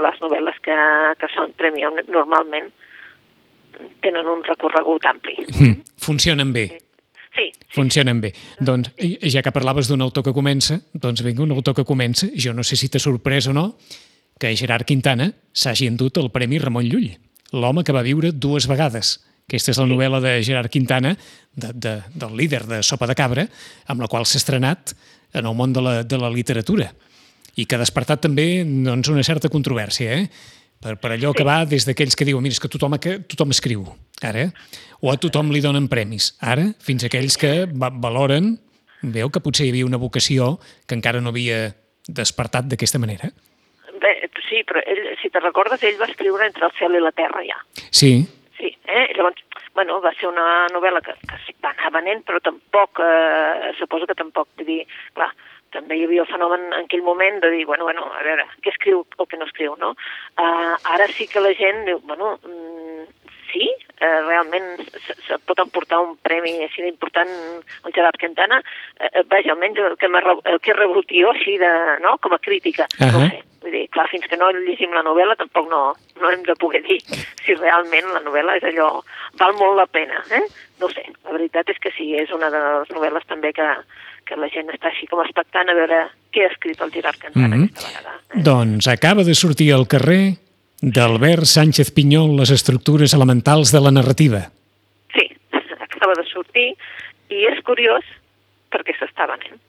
les 0.05 0.21
novel·les 0.23 0.57
que, 0.63 0.77
que 1.19 1.27
són 1.35 1.51
Premi 1.59 1.83
normalment 2.07 2.71
tenen 4.03 4.27
un 4.27 4.43
recorregut 4.47 5.05
ampli. 5.09 5.35
Mm, 5.57 5.83
funcionen 5.97 6.53
bé. 6.53 6.65
Sí, 7.31 7.47
Funcionen 7.71 8.19
bé. 8.19 8.33
Doncs, 8.59 8.91
ja 9.31 9.41
que 9.41 9.53
parlaves 9.55 9.87
d'un 9.87 10.01
autor 10.03 10.25
que 10.25 10.33
comença, 10.35 10.81
doncs 10.91 11.23
vinga, 11.23 11.45
un 11.45 11.53
autor 11.55 11.77
que 11.77 11.85
comença, 11.87 12.27
jo 12.35 12.51
no 12.53 12.65
sé 12.67 12.75
si 12.75 12.89
t'ha 12.91 12.99
sorprès 12.99 13.47
o 13.47 13.53
no, 13.55 13.77
que 14.41 14.51
Gerard 14.59 14.83
Quintana 14.89 15.29
s'hagi 15.53 15.87
endut 15.87 16.19
el 16.19 16.27
Premi 16.33 16.59
Ramon 16.59 16.89
Llull, 16.89 17.13
l'home 17.55 17.85
que 17.87 17.95
va 17.95 18.03
viure 18.03 18.33
dues 18.33 18.67
vegades. 18.67 19.19
Aquesta 19.47 19.71
és 19.71 19.79
la 19.79 19.87
novel·la 19.87 20.19
de 20.23 20.33
Gerard 20.43 20.71
Quintana, 20.71 21.15
de, 21.55 21.71
de, 21.71 21.95
del 22.11 22.35
líder 22.35 22.65
de 22.67 22.81
Sopa 22.83 23.07
de 23.07 23.15
Cabra, 23.15 23.47
amb 23.87 24.03
la 24.03 24.11
qual 24.11 24.27
s'ha 24.27 24.41
estrenat 24.41 24.91
en 25.31 25.47
el 25.47 25.55
món 25.55 25.71
de 25.71 25.83
la, 25.83 25.95
de 26.03 26.19
la 26.19 26.31
literatura 26.31 26.91
i 27.59 27.65
que 27.67 27.75
ha 27.75 27.81
despertat 27.81 28.21
també 28.23 28.63
doncs, 28.63 29.09
una 29.11 29.23
certa 29.27 29.51
controvèrsia, 29.51 30.19
eh? 30.19 30.27
Per, 30.81 30.97
per 31.01 31.13
allò 31.15 31.33
que 31.37 31.45
va 31.47 31.61
des 31.69 31.85
d'aquells 31.87 32.17
que 32.17 32.27
diuen 32.27 32.43
mira, 32.43 32.57
és 32.57 32.61
que 32.63 32.71
tothom, 32.71 32.97
que 33.01 33.19
tothom 33.31 33.53
escriu, 33.53 33.85
ara, 34.25 34.49
o 35.01 35.11
a 35.11 35.17
tothom 35.21 35.53
li 35.53 35.61
donen 35.63 35.87
premis, 35.91 36.33
ara, 36.41 36.71
fins 36.83 37.05
a 37.05 37.11
aquells 37.11 37.37
que 37.41 37.53
va, 37.71 37.91
valoren, 37.93 38.55
veu 39.01 39.31
que 39.33 39.41
potser 39.41 39.67
hi 39.67 39.73
havia 39.73 39.87
una 39.87 40.01
vocació 40.01 40.57
que 40.87 40.97
encara 40.97 41.21
no 41.21 41.33
havia 41.33 41.71
despertat 42.07 42.67
d'aquesta 42.69 42.99
manera. 43.01 43.31
bé, 44.01 44.13
sí, 44.49 44.65
però 44.67 44.81
ell, 44.85 45.15
si 45.21 45.29
te 45.29 45.39
recordes, 45.39 45.83
ell 45.83 45.99
va 46.01 46.09
escriure 46.09 46.45
Entre 46.45 46.65
el 46.65 46.71
cel 46.77 46.95
i 46.97 47.01
la 47.01 47.11
terra 47.11 47.43
ja. 47.45 47.57
Sí, 47.91 48.27
Sí, 48.61 48.77
eh? 48.85 49.07
Llavors, 49.17 49.41
bueno, 49.73 49.99
va 50.01 50.11
ser 50.13 50.27
una 50.29 50.67
novel·la 50.69 51.01
que, 51.01 51.15
que 51.25 51.37
sí, 51.47 51.55
va 51.65 51.71
anar 51.73 51.89
venent, 51.95 52.21
però 52.27 52.37
tampoc, 52.45 52.99
eh, 53.01 53.71
suposo 53.79 54.05
que 54.05 54.13
tampoc, 54.19 54.51
vull 54.59 54.67
dir, 54.67 54.83
clar, 55.17 55.31
també 55.71 55.97
hi 55.97 56.05
havia 56.05 56.25
el 56.25 56.31
fenomen 56.31 56.67
en 56.71 56.85
aquell 56.85 57.03
moment 57.05 57.39
de 57.43 57.51
dir, 57.53 57.65
bueno, 57.65 57.87
bueno, 57.87 58.05
a 58.11 58.23
veure, 58.27 58.45
què 58.63 58.73
escriu 58.73 59.05
o 59.17 59.25
què 59.25 59.39
no 59.39 59.47
escriu, 59.49 59.75
no? 59.79 59.93
Uh, 60.37 60.75
ara 60.95 61.07
sí 61.15 61.27
que 61.31 61.43
la 61.43 61.53
gent 61.57 61.85
diu, 61.87 62.01
bueno, 62.07 62.37
mm, 62.43 63.07
sí, 63.51 63.69
eh, 63.99 64.21
realment 64.25 64.81
se, 65.05 65.15
se 65.27 65.37
pot 65.45 65.59
emportar 65.61 65.99
un 66.03 66.15
premi 66.23 66.53
així 66.65 66.83
d'important 66.85 67.29
el 67.29 67.93
Gerard 67.95 68.17
Quintana, 68.21 68.61
eh, 68.99 69.23
vaja, 69.29 69.53
almenys 69.53 69.81
el 69.91 69.97
que, 69.99 70.09
el 70.09 70.59
que 70.59 70.73
he 70.73 70.77
rebut 70.77 71.13
jo 71.13 71.31
així 71.33 71.57
de, 71.61 71.71
no?, 72.05 72.17
com 72.23 72.33
a 72.33 72.39
crítica, 72.39 72.87
uh 72.99 73.07
-huh. 73.07 73.11
no 73.13 73.29
sé. 73.29 73.43
Vull 73.61 73.71
dir, 73.71 73.87
clar, 73.93 74.07
fins 74.09 74.25
que 74.25 74.37
no 74.37 74.49
llegim 74.51 74.91
la 74.91 75.03
novel·la 75.05 75.35
tampoc 75.37 75.69
no, 75.69 75.93
no 76.19 76.29
hem 76.31 76.41
de 76.43 76.55
poder 76.55 76.81
dir 76.81 76.99
si 77.45 77.53
realment 77.53 78.07
la 78.13 78.21
novel·la 78.21 78.57
és 78.57 78.63
allò... 78.63 79.03
val 79.39 79.53
molt 79.53 79.77
la 79.77 79.85
pena, 79.85 80.23
eh? 80.31 80.43
No 80.79 80.89
sé, 80.89 81.05
la 81.23 81.31
veritat 81.31 81.69
és 81.69 81.77
que 81.77 81.91
sí, 81.91 82.15
és 82.15 82.31
una 82.31 82.49
de 82.49 82.57
les 82.57 82.89
novel·les 82.89 83.25
també 83.27 83.53
que, 83.53 83.67
que 84.31 84.39
la 84.39 84.47
gent 84.53 84.71
està 84.71 84.87
així 84.91 85.09
com 85.11 85.19
expectant 85.25 85.67
a 85.69 85.75
veure 85.75 85.97
què 86.31 86.45
ha 86.45 86.51
escrit 86.53 86.79
el 86.81 86.93
Gerard 86.95 87.19
Cantana 87.19 87.57
Mhm. 87.57 87.67
aquesta 87.67 87.89
vegada. 87.89 88.15
Eh? 88.31 88.43
doncs 88.47 88.87
acaba 88.87 89.23
de 89.27 89.35
sortir 89.35 89.73
al 89.75 89.87
carrer 89.91 90.37
d'Albert 90.81 91.43
Sánchez 91.45 91.91
Pinyol 91.91 92.37
les 92.39 92.49
estructures 92.49 93.13
elementals 93.13 93.71
de 93.75 93.81
la 93.83 93.91
narrativa. 93.91 94.47
Sí, 95.13 95.27
acaba 95.87 96.15
de 96.15 96.23
sortir 96.31 96.71
i 97.29 97.45
és 97.51 97.59
curiós 97.67 98.03
perquè 98.71 98.95
s'està 98.97 99.27
venent. 99.27 99.59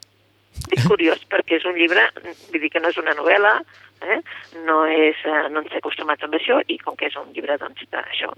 Dic 0.71 0.87
curiós 0.87 1.19
perquè 1.29 1.57
és 1.59 1.65
un 1.65 1.75
llibre, 1.75 2.07
vull 2.51 2.61
dir 2.61 2.69
que 2.71 2.79
no 2.79 2.87
és 2.89 2.97
una 2.97 3.13
novel·la, 3.17 3.57
eh? 4.05 4.19
no, 4.65 4.85
és, 4.85 5.17
eh, 5.25 5.49
no 5.51 5.59
ens 5.63 5.73
he 5.73 5.79
acostumat 5.81 6.21
amb 6.23 6.35
això 6.37 6.59
i 6.71 6.77
com 6.79 6.95
que 6.95 7.07
és 7.09 7.15
un 7.19 7.31
llibre, 7.33 7.57
doncs, 7.57 7.83
això, 7.91 8.29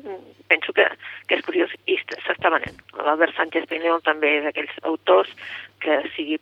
penso 0.49 0.73
que, 0.73 0.85
que 1.27 1.35
és 1.37 1.45
curiós 1.45 1.71
i 1.85 1.97
s'està 2.07 2.49
venent. 2.53 2.79
L'Albert 2.97 3.35
Sánchez 3.37 3.67
Pineol 3.69 4.01
també 4.01 4.37
és 4.39 4.43
d'aquells 4.47 4.73
autors 4.83 5.29
que 5.83 6.01
sigui 6.15 6.39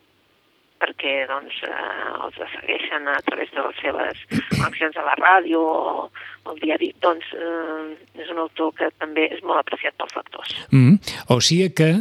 perquè 0.84 1.13
doncs, 1.30 1.60
eh, 1.63 2.08
els 2.25 2.40
segueixen 2.56 3.08
a 3.08 3.20
través 3.28 3.52
de 3.56 3.63
les 3.63 3.78
seves 3.80 4.24
connexions 4.58 4.98
a 5.00 5.06
la 5.08 5.16
ràdio 5.20 5.62
o, 5.63 6.08
al 6.50 6.60
diari, 6.60 6.92
doncs 7.04 7.30
eh, 7.38 7.94
és 8.20 8.32
un 8.34 8.42
autor 8.44 8.74
que 8.80 8.90
també 9.00 9.30
és 9.32 9.44
molt 9.48 9.62
apreciat 9.62 9.96
pels 10.00 10.18
lectors. 10.20 10.56
Mm. 10.72 11.00
O 11.32 11.40
sigui 11.40 11.70
que, 11.78 11.92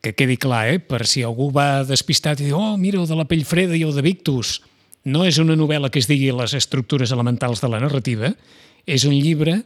que 0.00 0.14
quedi 0.16 0.38
clar, 0.40 0.66
eh, 0.72 0.80
per 0.80 1.04
si 1.10 1.24
algú 1.26 1.50
va 1.54 1.84
despistat 1.88 2.40
i 2.40 2.48
diu 2.48 2.60
oh, 2.60 2.76
mira, 2.80 3.02
de 3.04 3.18
la 3.18 3.28
pell 3.28 3.44
freda 3.48 3.76
i 3.76 3.84
el 3.86 3.92
de 3.96 4.06
Victus, 4.06 4.60
no 5.04 5.24
és 5.28 5.40
una 5.40 5.56
novel·la 5.56 5.92
que 5.92 6.00
es 6.00 6.08
digui 6.08 6.32
les 6.36 6.56
estructures 6.56 7.12
elementals 7.12 7.62
de 7.64 7.70
la 7.72 7.80
narrativa, 7.82 8.32
és 8.88 9.04
un 9.08 9.16
llibre... 9.16 9.60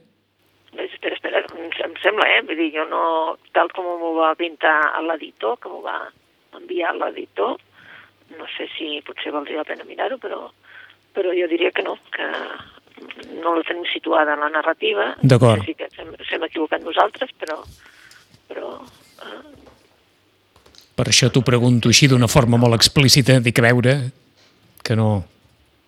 Espera, 0.75 1.15
espera, 1.15 1.41
em 1.87 1.97
sembla, 2.03 2.27
eh? 2.37 2.43
Vull 2.47 2.59
dir, 2.59 2.71
jo 2.75 2.85
no, 2.91 3.07
tal 3.55 3.71
com 3.75 3.87
m'ho 3.87 4.13
va 4.19 4.35
pintar 4.39 4.77
l'editor, 5.07 5.59
que 5.63 5.71
m'ho 5.71 5.83
va 5.83 5.99
enviar 6.61 6.95
l'editor, 6.99 7.59
no 8.39 8.47
sé 8.57 8.69
si 8.77 9.01
potser 9.07 9.33
valdria 9.35 9.63
la 9.63 9.69
pena 9.69 9.87
mirar-ho, 9.89 10.19
però, 10.19 10.47
però 11.15 11.35
jo 11.37 11.49
diria 11.51 11.71
que 11.75 11.85
no, 11.87 11.99
que 12.15 12.29
no 13.43 13.55
la 13.57 13.65
tenim 13.67 13.85
situada 13.93 14.35
en 14.35 14.41
la 14.47 14.51
narrativa. 14.51 15.13
D'acord. 15.23 15.65
Sí 15.67 15.75
que 15.79 15.91
s'hem 15.95 16.49
equivocat 16.49 16.85
nosaltres, 16.87 17.35
però... 17.41 17.61
però 18.49 18.79
eh... 19.25 19.43
Per 20.95 21.09
això 21.11 21.27
t'ho 21.35 21.43
pregunto 21.43 21.91
així 21.91 22.07
d'una 22.07 22.31
forma 22.31 22.59
molt 22.61 22.77
explícita, 22.77 23.41
dic 23.43 23.59
a 23.59 23.67
veure 23.67 23.95
que 24.87 24.95
no... 24.95 25.09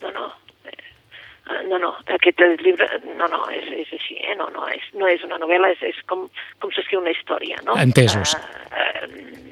No, 0.02 0.10
no, 0.10 0.24
eh, 0.66 1.60
no, 1.70 1.78
no, 1.78 1.92
aquest 2.16 2.42
llibre, 2.64 2.88
no, 3.14 3.28
no, 3.30 3.44
és, 3.54 3.68
és 3.84 3.92
així, 4.00 4.18
eh? 4.18 4.34
no, 4.40 4.48
no, 4.50 4.66
és, 4.72 4.88
no 4.98 5.06
és 5.06 5.22
una 5.28 5.38
novel·la, 5.38 5.70
és, 5.76 5.84
és 5.92 6.02
com, 6.10 6.26
com 6.58 6.74
s'escriu 6.74 7.04
una 7.04 7.14
història, 7.14 7.60
no? 7.68 7.78
Entesos. 7.78 8.34
Uh, 8.34 8.74
uh, 8.82 9.46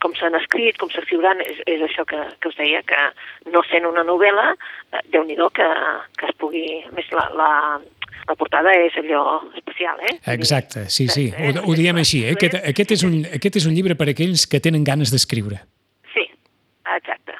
com 0.00 0.14
s'han 0.16 0.36
escrit, 0.38 0.78
com 0.80 0.90
s'escriuran, 0.92 1.42
és, 1.44 1.60
és 1.70 1.84
això 1.84 2.06
que, 2.08 2.18
que 2.40 2.50
us 2.50 2.58
deia, 2.58 2.82
que 2.88 3.00
no 3.52 3.62
sent 3.68 3.86
una 3.88 4.04
novel·la, 4.06 4.52
eh, 4.92 5.02
déu 5.12 5.26
nhi 5.28 5.36
que, 5.56 5.68
que 6.18 6.28
es 6.28 6.36
pugui... 6.40 6.64
A 6.88 6.94
més, 6.96 7.08
la, 7.16 7.26
la, 7.36 7.50
la 8.28 8.36
portada 8.38 8.72
és 8.86 8.96
allò 9.00 9.40
especial, 9.58 10.00
eh? 10.08 10.16
Exacte, 10.34 10.86
sí, 10.88 11.08
sí, 11.08 11.28
ho, 11.32 11.52
ho 11.64 11.76
diem 11.76 12.00
així. 12.00 12.24
Eh? 12.24 12.34
Aquest, 12.36 12.56
aquest, 12.72 12.96
és 12.96 13.04
un, 13.06 13.20
aquest 13.40 13.60
és 13.60 13.68
un 13.68 13.76
llibre 13.76 13.96
per 13.98 14.08
a 14.08 14.14
aquells 14.14 14.46
que 14.50 14.62
tenen 14.62 14.86
ganes 14.86 15.12
d'escriure. 15.12 15.60
Sí, 16.14 16.26
exacte. 16.96 17.36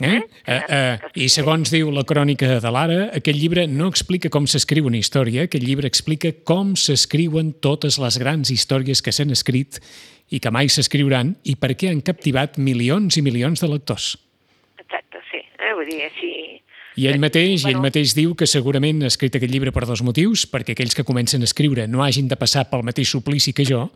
Eh? 0.00 0.22
Eh, 0.46 0.60
eh, 0.68 0.98
I 1.14 1.28
segons 1.30 1.70
diu 1.70 1.92
la 1.94 2.02
crònica 2.06 2.56
de 2.62 2.72
l'Ara, 2.74 2.98
aquest 3.14 3.38
llibre 3.38 3.66
no 3.70 3.86
explica 3.92 4.30
com 4.32 4.48
s'escriu 4.50 4.88
una 4.90 4.98
història, 4.98 5.46
aquest 5.46 5.62
llibre 5.62 5.86
explica 5.86 6.32
com 6.46 6.74
s'escriuen 6.74 7.52
totes 7.62 8.00
les 8.02 8.18
grans 8.18 8.50
històries 8.50 9.04
que 9.04 9.14
s'han 9.14 9.30
escrit 9.30 9.78
i 10.34 10.40
que 10.42 10.50
mai 10.50 10.70
s'escriuran 10.72 11.36
i 11.46 11.54
per 11.60 11.74
què 11.78 11.92
han 11.92 12.02
captivat 12.02 12.58
milions 12.58 13.20
i 13.20 13.22
milions 13.22 13.62
de 13.62 13.70
lectors. 13.70 14.14
Exacte, 14.82 15.22
sí. 15.30 15.44
Eh? 15.60 15.72
Vull 15.78 15.90
dir, 15.90 16.02
així... 16.08 16.32
I 16.94 17.08
ell 17.10 17.18
mateix, 17.18 17.64
i 17.66 17.72
ell 17.72 17.80
mateix 17.82 18.12
diu 18.14 18.36
que 18.38 18.46
segurament 18.46 19.02
ha 19.02 19.08
escrit 19.10 19.34
aquest 19.34 19.50
llibre 19.50 19.72
per 19.74 19.82
dos 19.86 20.02
motius, 20.06 20.44
perquè 20.46 20.76
aquells 20.76 20.94
que 20.94 21.02
comencen 21.06 21.42
a 21.42 21.48
escriure 21.48 21.88
no 21.90 22.04
hagin 22.04 22.28
de 22.30 22.38
passar 22.38 22.68
pel 22.70 22.84
mateix 22.86 23.10
suplici 23.10 23.50
que 23.50 23.66
jo, 23.66 23.88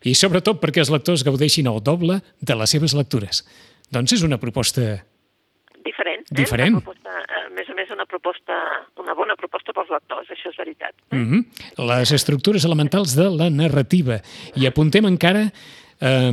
i 0.00 0.14
sobretot 0.16 0.60
perquè 0.62 0.80
els 0.80 0.92
lectors 0.92 1.24
gaudeixin 1.28 1.68
el 1.68 1.82
doble 1.84 2.22
de 2.40 2.56
les 2.56 2.72
seves 2.72 2.96
lectures. 2.96 3.44
Doncs 3.92 4.16
és 4.16 4.24
una 4.24 4.40
proposta... 4.40 4.96
Diferent. 5.88 6.24
Eh? 6.28 6.36
Diferent. 6.42 6.76
Una 6.76 6.84
proposta, 6.84 7.14
a 7.40 7.42
més 7.54 7.68
a 7.70 7.76
més, 7.76 7.90
una 7.94 8.06
proposta, 8.08 8.58
una 9.00 9.14
bona 9.16 9.36
proposta 9.40 9.74
pels 9.76 9.90
lectors, 9.94 10.28
això 10.34 10.52
és 10.52 10.58
veritat. 10.60 10.94
Eh? 11.10 11.16
Mm 11.16 11.26
-hmm. 11.30 11.86
Les 11.90 12.12
estructures 12.12 12.64
elementals 12.64 13.14
de 13.16 13.28
la 13.30 13.48
narrativa. 13.50 14.20
I 14.54 14.66
apuntem 14.66 15.06
encara 15.06 15.50
eh, 16.00 16.32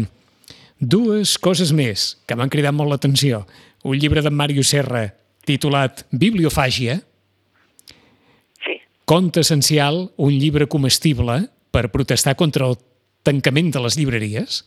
dues 0.80 1.38
coses 1.38 1.72
més 1.72 2.18
que 2.28 2.36
m'han 2.36 2.50
cridat 2.50 2.74
molt 2.74 2.90
l'atenció. 2.90 3.46
Un 3.84 3.98
llibre 3.98 4.22
d'en 4.22 4.34
Mario 4.34 4.64
Serra 4.64 5.14
titulat 5.46 6.06
Bibliofàgia, 6.12 7.00
sí. 8.66 8.82
Conte 9.06 9.40
essencial, 9.40 10.12
un 10.18 10.32
llibre 10.34 10.68
comestible 10.68 11.50
per 11.72 11.92
protestar 11.92 12.36
contra 12.36 12.66
el 12.66 12.76
tancament 13.24 13.72
de 13.72 13.80
les 13.80 13.98
llibreries. 13.98 14.64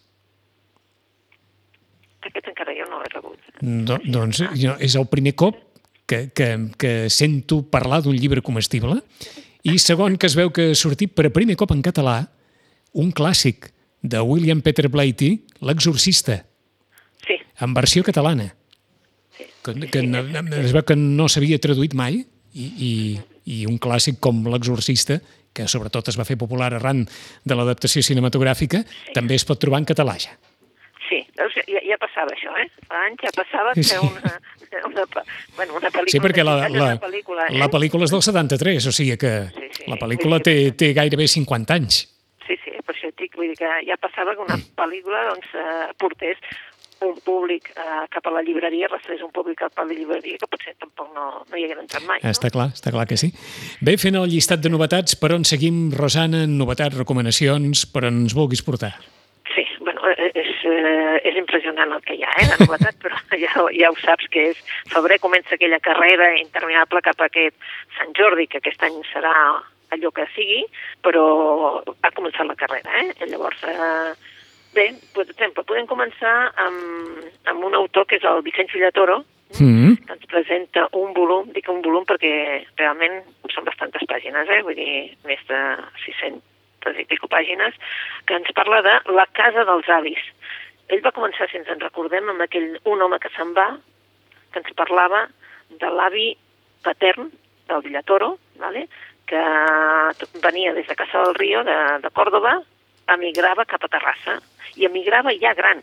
Aquest 2.22 2.48
encara 2.48 2.74
jo 2.74 2.87
rebut. 3.18 3.50
Do, 3.60 3.98
doncs 4.06 4.42
jo, 4.56 4.76
és 4.80 4.96
el 4.98 5.08
primer 5.10 5.34
cop 5.38 5.58
que, 6.08 6.28
que, 6.32 6.48
que 6.80 6.92
sento 7.12 7.60
parlar 7.68 8.00
d'un 8.04 8.16
llibre 8.16 8.42
comestible 8.44 9.00
i 9.68 9.76
segon 9.82 10.16
que 10.16 10.30
es 10.30 10.36
veu 10.38 10.52
que 10.54 10.70
ha 10.72 10.78
sortit 10.78 11.12
per 11.12 11.28
primer 11.34 11.58
cop 11.60 11.74
en 11.74 11.82
català 11.84 12.22
un 12.96 13.10
clàssic 13.12 13.72
de 14.00 14.20
William 14.22 14.62
Peter 14.62 14.88
Blatty, 14.88 15.34
L'exorcista, 15.66 16.44
Sí, 17.26 17.34
en 17.60 17.74
versió 17.74 18.04
catalana, 18.06 18.54
sí. 19.36 19.44
que, 19.64 19.74
que 19.90 20.02
no, 20.06 20.22
es 20.62 20.72
veu 20.72 20.84
que 20.86 20.96
no 20.96 21.26
s'havia 21.28 21.58
traduït 21.60 21.96
mai 21.98 22.22
i, 22.22 22.66
i, 22.88 22.92
i 23.44 23.64
un 23.68 23.76
clàssic 23.82 24.20
com 24.22 24.46
L'exorcista, 24.48 25.18
que 25.52 25.66
sobretot 25.68 26.08
es 26.08 26.16
va 26.16 26.26
fer 26.28 26.38
popular 26.38 26.70
arran 26.76 27.02
de 27.44 27.58
l'adaptació 27.58 28.04
cinematogràfica, 28.06 28.84
també 29.16 29.36
es 29.36 29.44
pot 29.48 29.60
trobar 29.60 29.82
en 29.82 29.88
català 29.90 30.14
ja. 30.22 30.36
Veus, 31.38 31.54
ja, 31.70 31.80
ja 31.86 31.96
passava 32.02 32.32
això, 32.34 32.52
eh? 32.58 32.66
Fa 32.88 33.00
anys 33.06 33.22
ja 33.22 33.30
passava 33.36 33.74
Sí. 33.78 33.94
una, 34.02 34.32
una, 34.90 35.04
pe- 35.06 35.24
bueno, 35.56 35.76
una 35.78 35.90
pel·lícula... 35.94 36.12
Sí, 36.12 36.20
perquè 36.24 36.44
la, 36.44 36.56
la, 36.66 36.68
una 36.70 37.00
pel·lícula, 37.00 37.46
eh? 37.48 37.58
la 37.62 37.68
pel·lícula 37.72 38.08
és 38.08 38.14
del 38.14 38.22
73, 38.26 38.88
o 38.90 38.92
sigui 38.92 39.16
que 39.16 39.34
Sí, 39.54 39.68
sí. 39.78 39.84
la 39.90 39.96
pel·lícula 40.00 40.40
té, 40.42 40.56
té 40.78 40.92
gairebé 40.98 41.28
50 41.30 41.76
anys. 41.78 42.00
Sí, 42.48 42.56
sí, 42.64 42.74
per 42.84 42.94
això 42.96 43.12
et 43.12 43.18
dic, 43.22 43.36
vull 43.38 43.52
dir 43.52 43.58
que 43.60 43.70
ja 43.86 43.96
passava 44.02 44.34
que 44.34 44.42
una 44.44 44.56
pel·lícula 44.78 45.26
doncs, 45.30 45.54
eh, 45.54 45.92
portés 46.00 46.40
un 47.06 47.14
públic 47.22 47.68
eh, 47.78 48.06
cap 48.10 48.26
a 48.26 48.30
la 48.34 48.40
llibreria, 48.42 48.88
arrastrés 48.88 49.20
un 49.22 49.30
públic 49.30 49.60
cap 49.60 49.76
a 49.78 49.84
la 49.86 49.94
llibreria 49.94 50.34
que 50.40 50.48
potser 50.50 50.72
tampoc 50.82 51.12
no, 51.14 51.44
no 51.46 51.54
hi 51.60 51.62
hagués 51.68 51.78
entrat 51.84 52.02
mai. 52.08 52.18
No? 52.24 52.32
Està 52.32 52.50
clar, 52.50 52.72
està 52.74 52.90
clar 52.90 53.04
que 53.06 53.14
sí. 53.20 53.28
Bé, 53.86 53.94
fent 54.02 54.18
el 54.18 54.26
llistat 54.32 54.58
de 54.64 54.72
novetats, 54.72 55.14
per 55.14 55.30
on 55.36 55.46
seguim, 55.46 55.92
Rosana? 55.94 56.40
Novetats, 56.50 56.98
recomanacions, 56.98 57.84
per 57.94 58.02
on 58.10 58.24
ens 58.24 58.34
vulguis 58.34 58.64
portar? 58.66 58.96
Eh, 60.68 61.16
és, 61.24 61.36
impressionant 61.38 61.92
el 61.94 62.02
que 62.04 62.16
hi 62.18 62.24
ha, 62.26 62.32
eh, 62.42 62.46
de 62.50 62.66
novetat, 62.66 62.96
però 63.02 63.16
ja, 63.40 63.64
ja 63.72 63.90
ho 63.90 63.96
saps 64.02 64.28
que 64.32 64.48
és 64.50 64.60
febrer 64.92 65.20
comença 65.22 65.54
aquella 65.56 65.80
carrera 65.80 66.32
interminable 66.40 67.02
cap 67.06 67.20
a 67.22 67.28
aquest 67.30 67.56
Sant 67.96 68.12
Jordi, 68.18 68.48
que 68.50 68.60
aquest 68.60 68.82
any 68.84 68.98
serà 69.12 69.32
allò 69.94 70.10
que 70.12 70.26
sigui, 70.34 70.64
però 71.04 71.24
ha 72.02 72.10
començat 72.16 72.48
la 72.50 72.58
carrera, 72.58 73.00
eh? 73.00 73.14
I 73.22 73.30
llavors, 73.30 73.62
eh, 73.64 74.12
bé, 74.76 74.90
per 75.14 75.24
exemple, 75.24 75.64
podem 75.64 75.88
començar 75.88 76.36
amb, 76.66 77.24
amb 77.48 77.64
un 77.70 77.78
autor 77.78 78.04
que 78.10 78.20
és 78.20 78.28
el 78.28 78.44
Vicent 78.46 78.72
Fillatoro, 78.74 79.22
Mm. 79.56 79.94
que 80.04 80.12
ens 80.12 80.26
presenta 80.28 80.82
un 80.92 81.14
volum, 81.16 81.46
dic 81.54 81.70
un 81.72 81.80
volum 81.80 82.04
perquè 82.04 82.66
realment 82.76 83.22
són 83.48 83.64
bastantes 83.64 84.04
pàgines, 84.04 84.44
eh? 84.44 84.60
vull 84.60 84.76
dir, 84.76 85.16
més 85.24 85.40
de 85.48 85.60
600 86.04 86.57
i 86.96 87.06
pico 87.08 87.28
pàgines, 87.28 87.76
que 88.26 88.38
ens 88.38 88.50
parla 88.56 88.80
de 88.86 88.96
la 89.16 89.26
casa 89.36 89.64
dels 89.68 89.88
avis. 89.92 90.22
Ell 90.88 91.04
va 91.04 91.12
començar, 91.12 91.48
si 91.50 91.58
ens 91.60 91.68
en 91.68 91.82
recordem, 91.84 92.30
amb 92.32 92.44
aquell 92.44 92.78
un 92.88 93.04
home 93.04 93.18
que 93.20 93.32
se'n 93.36 93.52
va, 93.56 93.68
que 94.52 94.62
ens 94.62 94.76
parlava 94.78 95.26
de 95.68 95.90
l'avi 95.92 96.30
patern 96.84 97.28
del 97.68 97.84
Villatoro, 97.84 98.36
vale? 98.56 98.88
que 99.28 99.40
venia 100.40 100.72
des 100.72 100.86
de 100.88 100.96
Casa 100.96 101.20
del 101.20 101.34
Río, 101.34 101.60
de, 101.64 101.76
de 102.00 102.10
Còrdoba, 102.16 102.54
emigrava 103.12 103.66
cap 103.68 103.84
a 103.84 103.90
Terrassa, 103.92 104.38
i 104.80 104.86
emigrava 104.88 105.34
ja 105.36 105.52
gran, 105.58 105.82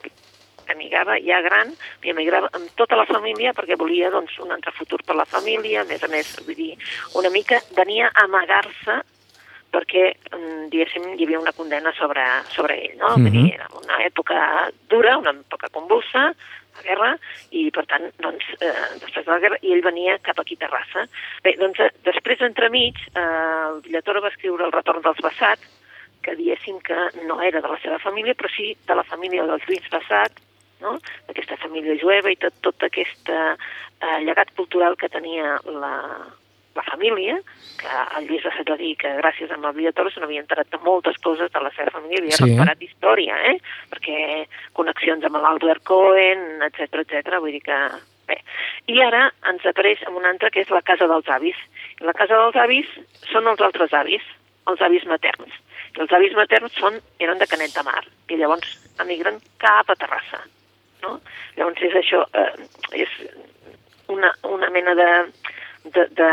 emigrava 0.73 1.17
ja 1.21 1.41
gran 1.45 1.73
i 2.03 2.11
emigrava 2.13 2.49
amb 2.57 2.71
tota 2.79 2.97
la 2.97 3.05
família 3.05 3.53
perquè 3.53 3.77
volia 3.77 4.09
doncs, 4.13 4.37
un 4.41 4.53
altre 4.55 4.73
futur 4.73 5.01
per 5.05 5.17
la 5.17 5.27
família, 5.29 5.83
a 5.83 5.89
més 5.89 6.03
a 6.03 6.09
més, 6.09 6.31
vull 6.45 6.57
dir, 6.57 6.71
una 7.19 7.29
mica 7.29 7.61
venia 7.77 8.09
a 8.09 8.25
amagar-se 8.25 9.01
perquè, 9.75 10.05
mm, 10.31 10.67
diguéssim, 10.71 11.07
hi 11.15 11.25
havia 11.25 11.41
una 11.41 11.53
condena 11.55 11.91
sobre, 11.99 12.23
sobre 12.55 12.77
ell, 12.85 12.97
no? 13.01 13.15
Vull 13.19 13.33
dir, 13.33 13.47
era 13.57 13.67
una 13.81 13.99
època 14.05 14.37
dura, 14.91 15.17
una 15.19 15.33
època 15.35 15.71
convulsa, 15.75 16.29
la 16.75 16.83
guerra, 16.83 17.11
i 17.55 17.69
per 17.75 17.85
tant, 17.91 18.07
doncs, 18.23 18.47
eh, 18.59 18.73
després 19.03 19.25
de 19.25 19.31
la 19.31 19.39
guerra, 19.43 19.59
i 19.61 19.73
ell 19.75 19.83
venia 19.83 20.17
cap 20.23 20.39
aquí 20.39 20.57
a 20.59 20.65
Terrassa. 20.65 21.05
Bé, 21.43 21.55
doncs, 21.59 21.79
eh, 21.79 21.91
després, 22.07 22.43
entremig, 22.47 22.99
eh, 23.13 23.25
el 23.25 23.81
Villatoro 23.85 24.23
va 24.23 24.31
escriure 24.33 24.65
El 24.65 24.75
retorn 24.75 25.03
dels 25.05 25.21
Bassat, 25.23 25.59
que 26.25 26.35
diguéssim 26.35 26.79
que 26.81 26.97
no 27.27 27.39
era 27.41 27.61
de 27.61 27.69
la 27.69 27.79
seva 27.83 27.99
família, 27.99 28.33
però 28.33 28.49
sí 28.49 28.75
de 28.87 28.95
la 28.95 29.03
família 29.03 29.45
dels 29.45 29.67
Lluís 29.67 29.87
Bassat, 29.91 30.41
no? 30.81 30.97
d'aquesta 31.27 31.57
família 31.61 31.95
jueva 32.01 32.31
i 32.31 32.39
tot, 32.41 32.55
tot 32.65 32.83
aquest 32.83 33.29
eh, 33.29 33.55
llegat 34.25 34.51
cultural 34.57 34.97
que 34.99 35.09
tenia 35.09 35.59
la, 35.69 35.93
la 36.75 36.83
família, 36.83 37.37
que 37.79 37.91
el 38.19 38.27
Lluís 38.27 38.45
va 38.45 38.77
dir 38.79 38.95
que 38.99 39.11
gràcies 39.19 39.51
a 39.51 39.71
Villatoro 39.71 40.11
se 40.11 40.19
n'havia 40.19 40.43
enterat 40.43 40.71
de 40.71 40.79
moltes 40.83 41.17
coses 41.23 41.51
de 41.51 41.61
la 41.63 41.71
seva 41.75 41.93
família, 41.95 42.19
havia 42.19 42.37
sí. 42.37 42.43
recuperat 42.43 42.83
història, 42.83 43.37
eh? 43.51 43.55
perquè 43.93 44.17
connexions 44.73 45.23
amb 45.23 45.39
l'Albert 45.39 45.85
Cohen, 45.87 46.43
etc 46.67 47.01
etc. 47.05 47.39
vull 47.39 47.55
dir 47.55 47.63
que 47.63 47.79
Bé, 48.25 48.39
i 48.89 49.01
ara 49.05 49.27
ens 49.51 49.65
apareix 49.69 49.99
amb 50.07 50.17
una 50.17 50.31
altra 50.33 50.49
que 50.49 50.63
és 50.63 50.71
la 50.73 50.81
casa 50.81 51.05
dels 51.05 51.27
avis. 51.29 51.57
I 52.01 52.07
la 52.07 52.15
casa 52.17 52.39
dels 52.39 52.55
avis 52.57 52.89
són 53.29 53.45
els 53.51 53.61
altres 53.61 53.93
avis, 53.93 54.23
els 54.71 54.81
avis 54.81 55.05
materns. 55.05 55.59
I 55.93 56.01
els 56.01 56.15
avis 56.17 56.33
materns 56.33 56.73
són, 56.79 56.97
eren 57.21 57.37
de 57.37 57.47
Canet 57.51 57.75
de 57.75 57.83
Mar, 57.85 58.01
i 58.33 58.39
llavors 58.39 58.71
emigren 59.03 59.37
cap 59.61 59.93
a 59.93 59.97
Terrassa. 59.99 60.41
No? 61.03 61.19
Llavors 61.59 61.85
és 61.85 61.99
això, 62.01 62.23
eh, 62.33 62.65
és 63.05 63.13
una, 64.09 64.33
una 64.49 64.71
mena 64.73 64.95
de, 64.97 65.09
de, 65.93 66.07
de, 66.17 66.31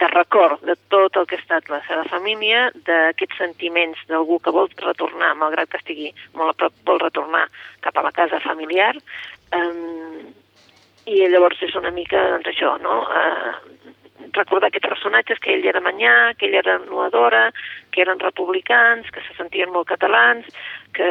de 0.00 0.08
record 0.08 0.62
de 0.66 0.76
tot 0.92 1.16
el 1.16 1.26
que 1.30 1.38
ha 1.38 1.42
estat 1.42 1.70
la 1.70 1.80
seva 1.86 2.04
família, 2.10 2.68
d'aquests 2.88 3.38
sentiments 3.38 4.02
d'algú 4.10 4.40
que 4.42 4.54
vol 4.54 4.70
retornar, 4.82 5.34
malgrat 5.38 5.70
que 5.70 5.80
estigui 5.80 6.12
molt 6.34 6.54
a 6.54 6.58
prop, 6.64 6.76
vol 6.88 7.02
retornar 7.02 7.46
cap 7.84 7.96
a 7.96 8.06
la 8.06 8.14
casa 8.16 8.42
familiar, 8.44 8.94
eh, 9.54 10.26
i 11.10 11.22
llavors 11.32 11.62
és 11.66 11.74
una 11.78 11.94
mica, 11.94 12.20
doncs 12.34 12.50
això, 12.52 12.76
no?, 12.82 13.02
eh, 13.22 13.96
recordar 14.36 14.68
aquests 14.70 14.88
personatges, 14.88 15.38
que 15.42 15.52
ell 15.54 15.66
era 15.66 15.82
manyà, 15.84 16.34
que 16.38 16.48
ell 16.48 16.56
era 16.60 16.78
nuadora, 16.84 17.50
que 17.90 18.02
eren 18.02 18.20
republicans, 18.22 19.08
que 19.10 19.22
se 19.26 19.34
sentien 19.36 19.72
molt 19.72 19.88
catalans, 19.88 20.46
que, 20.94 21.08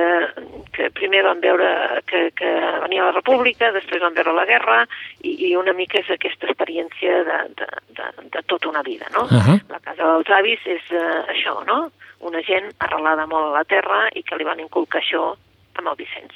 que 0.76 0.90
primer 0.96 1.24
van 1.28 1.42
veure 1.44 1.70
que, 2.10 2.30
que 2.36 2.52
venia 2.84 3.08
la 3.10 3.16
república, 3.16 3.72
després 3.76 4.04
van 4.04 4.16
veure 4.18 4.36
la 4.36 4.48
guerra, 4.50 4.82
i, 5.22 5.36
i 5.50 5.56
una 5.60 5.74
mica 5.74 6.00
és 6.02 6.12
aquesta 6.14 6.50
experiència 6.50 7.24
de, 7.28 7.40
de, 7.60 7.70
de, 8.00 8.12
de 8.36 8.46
tota 8.48 8.70
una 8.72 8.84
vida, 8.84 9.08
no? 9.16 9.26
Uh 9.28 9.42
-huh. 9.48 9.60
La 9.70 9.80
casa 9.80 10.04
dels 10.04 10.30
avis 10.30 10.60
és 10.66 10.84
uh, 10.92 11.26
això, 11.34 11.64
no? 11.66 11.92
Una 12.20 12.42
gent 12.44 12.72
arrelada 12.80 13.26
molt 13.26 13.52
a 13.52 13.58
la 13.60 13.64
terra 13.64 14.10
i 14.14 14.24
que 14.24 14.38
li 14.38 14.44
van 14.44 14.60
inculcar 14.60 15.02
això 15.02 15.36
amb 15.76 15.88
el 15.88 15.96
Vicenç. 15.96 16.34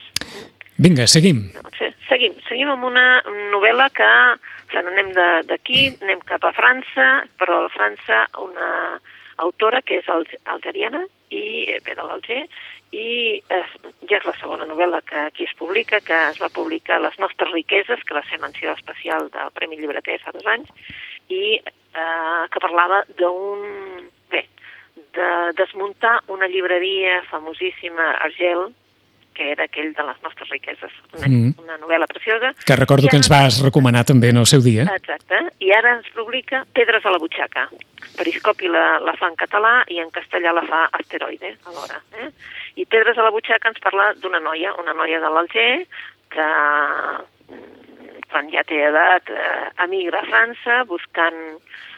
Vinga, 0.78 1.06
seguim. 1.08 1.52
Sí, 1.78 1.86
seguim. 2.10 2.34
Seguim 2.48 2.70
amb 2.74 2.84
una 2.84 3.22
novel·la 3.54 3.90
que 3.94 4.10
o 4.74 4.82
sigui, 4.82 4.94
anem 4.94 5.12
d'aquí, 5.48 5.82
anem 6.02 6.22
cap 6.26 6.44
a 6.46 6.54
França, 6.54 7.24
però 7.38 7.64
a 7.66 7.70
França 7.70 8.26
una 8.42 9.00
autora 9.38 9.82
que 9.82 10.00
és 10.02 10.10
al- 10.10 10.28
algeriana 10.46 11.04
i 11.30 11.66
eh, 11.70 11.80
ve 11.86 11.96
de 11.96 12.04
l'Alger 12.06 12.44
i 12.94 13.42
eh, 13.50 13.64
ja 14.10 14.18
és 14.20 14.26
la 14.26 14.36
segona 14.38 14.66
novel·la 14.70 15.02
que 15.02 15.18
aquí 15.28 15.48
es 15.48 15.56
publica, 15.58 16.00
que 16.02 16.14
es 16.30 16.38
va 16.42 16.50
publicar 16.54 17.00
Les 17.02 17.18
nostres 17.20 17.52
riqueses, 17.52 18.04
que 18.06 18.14
va 18.14 18.22
ser 18.30 18.40
menció 18.40 18.72
especial 18.74 19.30
del 19.34 19.50
Premi 19.54 19.78
Llibreter 19.78 20.20
fa 20.22 20.32
dos 20.32 20.46
anys, 20.46 20.70
i 21.30 21.58
eh, 21.58 22.44
que 22.52 22.60
parlava 22.62 23.04
d'un... 23.18 24.10
bé, 24.30 24.48
de 25.14 25.30
desmuntar 25.58 26.20
una 26.28 26.48
llibreria 26.48 27.24
famosíssima 27.30 28.12
Argel, 28.28 28.72
que 29.34 29.52
era 29.52 29.66
aquell 29.66 29.94
de 29.94 30.04
les 30.08 30.22
nostres 30.24 30.50
riqueses, 30.50 30.92
una, 31.14 31.28
Mm. 31.28 31.54
una 31.64 31.78
novel·la 31.82 32.08
preciosa. 32.08 32.54
Que 32.66 32.76
recordo 32.76 33.08
I 33.08 33.10
que 33.10 33.18
ens 33.18 33.30
vas 33.30 33.62
recomanar 33.64 34.06
també 34.06 34.30
en 34.30 34.38
el 34.38 34.46
seu 34.46 34.62
dia. 34.62 34.84
Exacte, 34.96 35.40
i 35.60 35.72
ara 35.74 35.98
ens 35.98 36.10
publica 36.16 36.66
Pedres 36.74 37.06
a 37.06 37.12
la 37.12 37.20
butxaca. 37.20 37.70
Periscopi 38.18 38.68
la, 38.68 39.00
la 39.00 39.16
fa 39.18 39.28
en 39.32 39.36
català 39.36 39.84
i 39.90 40.00
en 40.00 40.10
castellà 40.14 40.54
la 40.54 40.66
fa 40.68 40.88
Asteroide, 40.92 41.58
alhora. 41.66 42.02
Eh? 42.22 42.30
I 42.76 42.86
Pedres 42.86 43.18
a 43.18 43.24
la 43.24 43.32
butxaca 43.32 43.70
ens 43.70 43.80
parla 43.80 44.14
d'una 44.22 44.40
noia, 44.40 44.74
una 44.82 44.94
noia 44.94 45.20
de 45.20 45.30
l'Alger, 45.30 45.86
que 46.34 46.48
mm, 47.50 48.26
quan 48.32 48.50
ja 48.54 48.64
té 48.64 48.82
edat 48.90 49.30
eh, 49.30 49.70
emigra 49.86 50.22
a 50.22 50.28
França 50.30 50.84
buscant 50.90 51.40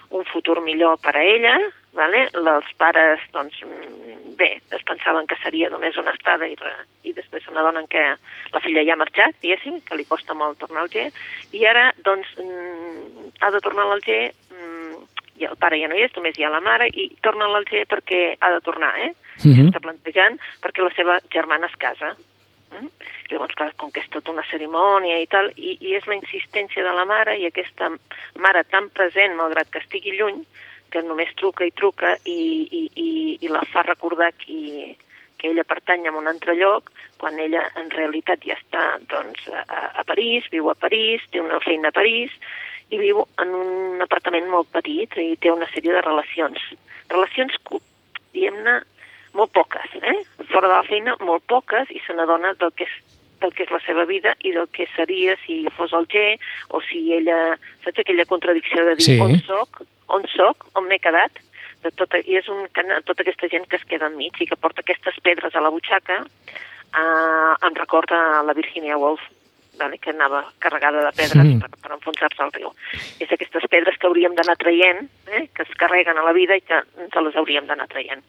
un 0.09 0.25
futur 0.31 0.61
millor 0.61 0.99
per 1.03 1.15
a 1.15 1.23
ella, 1.23 1.55
vale? 1.95 2.27
els 2.35 2.71
pares, 2.77 3.23
doncs, 3.33 3.61
mm, 3.63 4.25
bé, 4.37 4.61
es 4.71 4.83
pensaven 4.87 5.27
que 5.27 5.37
seria 5.41 5.69
només 5.73 5.97
una 6.01 6.13
estada 6.15 6.47
i, 6.47 6.55
re, 6.59 6.73
i 7.03 7.13
després 7.15 7.43
se 7.45 7.53
n'adonen 7.55 7.87
que 7.91 8.03
la 8.53 8.61
filla 8.63 8.83
ja 8.85 8.95
ha 8.95 9.01
marxat, 9.01 9.37
diguéssim, 9.41 9.81
que 9.85 9.97
li 9.97 10.07
costa 10.09 10.37
molt 10.37 10.59
tornar 10.61 10.83
al 10.83 10.89
Alger, 10.89 11.09
i 11.53 11.65
ara, 11.65 11.89
doncs, 12.05 12.31
mm, 12.41 13.31
ha 13.41 13.51
de 13.51 13.61
tornar 13.65 13.85
a 13.85 13.93
l'Alger, 13.93 14.21
mm, 14.51 15.03
i 15.41 15.49
el 15.49 15.57
pare 15.59 15.79
ja 15.81 15.89
no 15.91 15.97
hi 15.97 16.05
és, 16.05 16.13
només 16.15 16.37
hi 16.37 16.45
ha 16.47 16.53
la 16.53 16.63
mare, 16.63 16.87
i 16.87 17.09
torna 17.25 17.45
a 17.45 17.53
l'Alger 17.53 17.85
perquè 17.91 18.21
ha 18.39 18.51
de 18.53 18.61
tornar, 18.61 18.93
eh? 19.07 19.11
Mhm. 19.43 19.67
Està 19.67 19.81
plantejant 19.83 20.39
perquè 20.63 20.83
la 20.83 20.93
seva 20.95 21.19
germana 21.33 21.67
es 21.67 21.75
casa. 21.75 22.15
Mm? 22.71 22.89
Llavors, 23.31 23.55
clar, 23.55 23.73
com 23.75 23.91
que 23.91 24.01
és 24.01 24.09
tota 24.13 24.31
una 24.31 24.45
cerimònia 24.49 25.19
i 25.21 25.27
tal, 25.27 25.51
i, 25.55 25.77
i 25.81 25.95
és 25.95 26.05
la 26.07 26.15
insistència 26.15 26.83
de 26.83 26.93
la 26.95 27.05
mare 27.05 27.37
i 27.39 27.45
aquesta 27.47 27.91
mare 28.41 28.63
tan 28.69 28.89
present, 28.89 29.35
malgrat 29.35 29.71
que 29.71 29.81
estigui 29.83 30.15
lluny, 30.17 30.43
que 30.95 31.03
només 31.03 31.33
truca 31.35 31.67
i 31.67 31.74
truca 31.75 32.13
i, 32.24 32.39
i, 32.72 32.83
i, 32.96 33.09
i 33.43 33.51
la 33.51 33.65
fa 33.67 33.83
recordar 33.83 34.29
que, 34.39 34.96
que 35.35 35.50
ella 35.51 35.65
pertany 35.67 36.07
a 36.07 36.13
un 36.15 36.29
altre 36.31 36.55
lloc, 36.55 36.87
quan 37.20 37.35
ella 37.43 37.65
en 37.81 37.89
realitat 37.91 38.46
ja 38.48 38.55
està 38.55 38.85
doncs, 39.11 39.50
a, 39.51 39.81
a 40.00 40.05
París, 40.07 40.48
viu 40.53 40.72
a 40.72 40.77
París, 40.79 41.25
té 41.33 41.43
una 41.43 41.59
feina 41.65 41.91
a 41.91 41.98
París, 41.98 42.31
i 42.93 43.00
viu 43.01 43.25
en 43.41 43.51
un 43.59 44.03
apartament 44.05 44.48
molt 44.48 44.72
petit 44.72 45.17
i 45.20 45.33
té 45.41 45.51
una 45.51 45.67
sèrie 45.74 45.91
de 45.98 46.03
relacions. 46.05 46.61
Relacions, 47.11 47.57
diguem-ne, 48.31 48.77
molt 49.35 49.51
poques, 49.51 49.98
eh? 50.00 50.22
Fora 50.53 50.70
de 50.70 50.77
la 50.77 50.85
feina, 50.87 51.17
molt 51.27 51.43
poques, 51.51 51.91
i 51.91 52.00
se 52.05 52.15
n'adona 52.15 52.53
del 52.61 52.72
que 52.77 52.87
és 52.87 52.96
del 53.41 53.51
que 53.51 53.65
és 53.65 53.72
la 53.74 53.81
seva 53.83 54.05
vida 54.07 54.31
i 54.48 54.53
del 54.55 54.70
que 54.72 54.85
seria 54.96 55.35
si 55.43 55.65
fos 55.75 55.91
el 55.93 56.07
G 56.07 56.22
o 56.72 56.79
si 56.87 57.01
ella... 57.13 57.57
Saps 57.83 58.00
aquella 58.01 58.25
contradicció 58.25 58.85
de 58.87 58.96
dir 58.96 59.09
Sí. 59.09 59.17
on 59.22 59.35
soc, 59.43 59.83
on 60.07 60.25
soc, 60.35 60.68
on 60.75 60.87
m'he 60.89 61.00
quedat? 61.00 61.31
De 61.85 61.91
tota, 61.94 62.18
I 62.18 62.39
és 62.39 62.48
un, 62.50 62.65
tota 63.05 63.22
aquesta 63.22 63.48
gent 63.51 63.68
que 63.70 63.77
es 63.77 63.85
queda 63.85 64.07
enmig 64.09 64.37
i 64.41 64.48
que 64.50 64.57
porta 64.57 64.81
aquestes 64.81 65.18
pedres 65.22 65.53
a 65.55 65.61
la 65.61 65.70
butxaca 65.70 66.24
eh, 66.25 67.53
em 67.68 67.75
recorda 67.77 68.41
la 68.44 68.53
Virginia 68.57 68.98
Woolf, 68.98 69.22
vale, 69.77 69.98
que 70.00 70.09
anava 70.09 70.46
carregada 70.63 71.03
de 71.03 71.11
pedres 71.11 71.46
Mm. 71.46 71.59
per, 71.59 71.70
per 71.83 71.91
enfonsar-se 71.91 72.41
al 72.41 72.51
riu. 72.53 72.72
És 73.20 73.31
aquestes 73.31 73.63
pedres 73.70 73.98
que 74.00 74.07
hauríem 74.07 74.33
d'anar 74.33 74.55
traient, 74.57 75.09
eh, 75.27 75.50
que 75.53 75.63
es 75.63 75.74
carreguen 75.77 76.18
a 76.18 76.24
la 76.24 76.31
vida 76.33 76.55
i 76.55 76.61
que 76.61 76.79
ens 76.98 77.15
les 77.22 77.35
hauríem 77.35 77.68
d'anar 77.68 77.87
traient. 77.87 78.24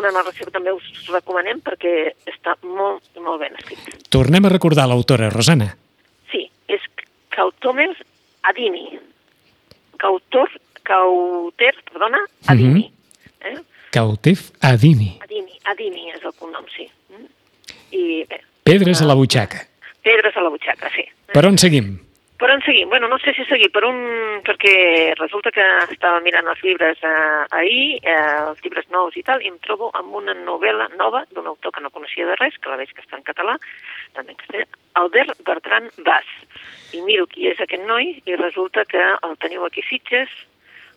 Una 0.00 0.10
narració 0.10 0.46
que 0.46 0.54
també 0.54 0.72
us 0.72 0.86
recomanem 1.12 1.60
perquè 1.60 2.14
està 2.24 2.56
molt, 2.64 3.04
molt 3.20 3.40
ben 3.40 3.54
escrita. 3.60 3.92
Tornem 4.08 4.46
a 4.46 4.48
recordar 4.48 4.88
l'autora, 4.88 5.28
Rosana. 5.28 5.76
Sí, 6.32 6.46
és 6.66 6.80
Kautomer 7.28 7.90
Adini. 8.48 8.98
Cautor, 9.98 10.48
Cauter, 10.82 11.74
perdona, 11.92 12.20
Adini. 12.48 12.92
eh? 13.42 13.56
Cautef 13.92 14.50
Adini. 14.60 15.18
Adini, 15.22 15.58
Adini 15.68 16.08
és 16.14 16.22
el 16.24 16.32
cognom, 16.38 16.64
sí. 16.74 16.88
Mm? 17.12 17.26
I 17.92 18.04
bé, 18.30 18.40
Pedres 18.64 19.02
a 19.02 19.06
la 19.06 19.14
butxaca. 19.18 19.66
pedres 20.02 20.36
a 20.36 20.40
la 20.42 20.48
butxaca, 20.50 20.88
sí. 20.94 21.04
Per 21.32 21.44
on 21.46 21.58
seguim? 21.58 21.98
Per 22.38 22.50
on 22.50 22.62
seguim? 22.66 22.88
Bueno, 22.90 23.06
no 23.06 23.18
sé 23.22 23.32
si 23.36 23.44
seguir 23.46 23.70
per 23.70 23.84
un... 23.86 23.98
perquè 24.42 25.14
resulta 25.14 25.52
que 25.54 25.62
estava 25.92 26.18
mirant 26.20 26.48
els 26.50 26.62
llibres 26.64 26.98
eh, 27.06 27.44
ahir, 27.54 28.00
eh, 28.02 28.48
els 28.48 28.58
llibres 28.64 28.88
nous 28.90 29.14
i 29.16 29.22
tal, 29.22 29.42
i 29.44 29.46
em 29.52 29.58
trobo 29.62 29.90
amb 29.94 30.14
una 30.18 30.34
novel·la 30.34 30.88
nova 30.98 31.22
d'un 31.30 31.46
autor 31.46 31.70
que 31.70 31.80
no 31.84 31.90
coneixia 31.94 32.26
de 32.26 32.34
res, 32.40 32.56
que 32.58 32.68
la 32.72 32.80
veig 32.80 32.90
que 32.90 33.04
està 33.04 33.14
en 33.20 33.22
català, 33.22 33.54
també 34.16 34.34
en 34.34 34.40
castellà, 34.42 34.66
Albert 34.98 35.38
Bertran 35.46 35.86
Bas. 36.02 36.26
I 36.92 37.02
miro 37.06 37.28
qui 37.30 37.46
és 37.46 37.60
aquest 37.62 37.86
noi 37.86 38.16
i 38.26 38.34
resulta 38.40 38.84
que 38.90 38.98
el 39.22 39.36
teniu 39.38 39.62
aquí 39.68 39.84
Sitges 39.86 40.28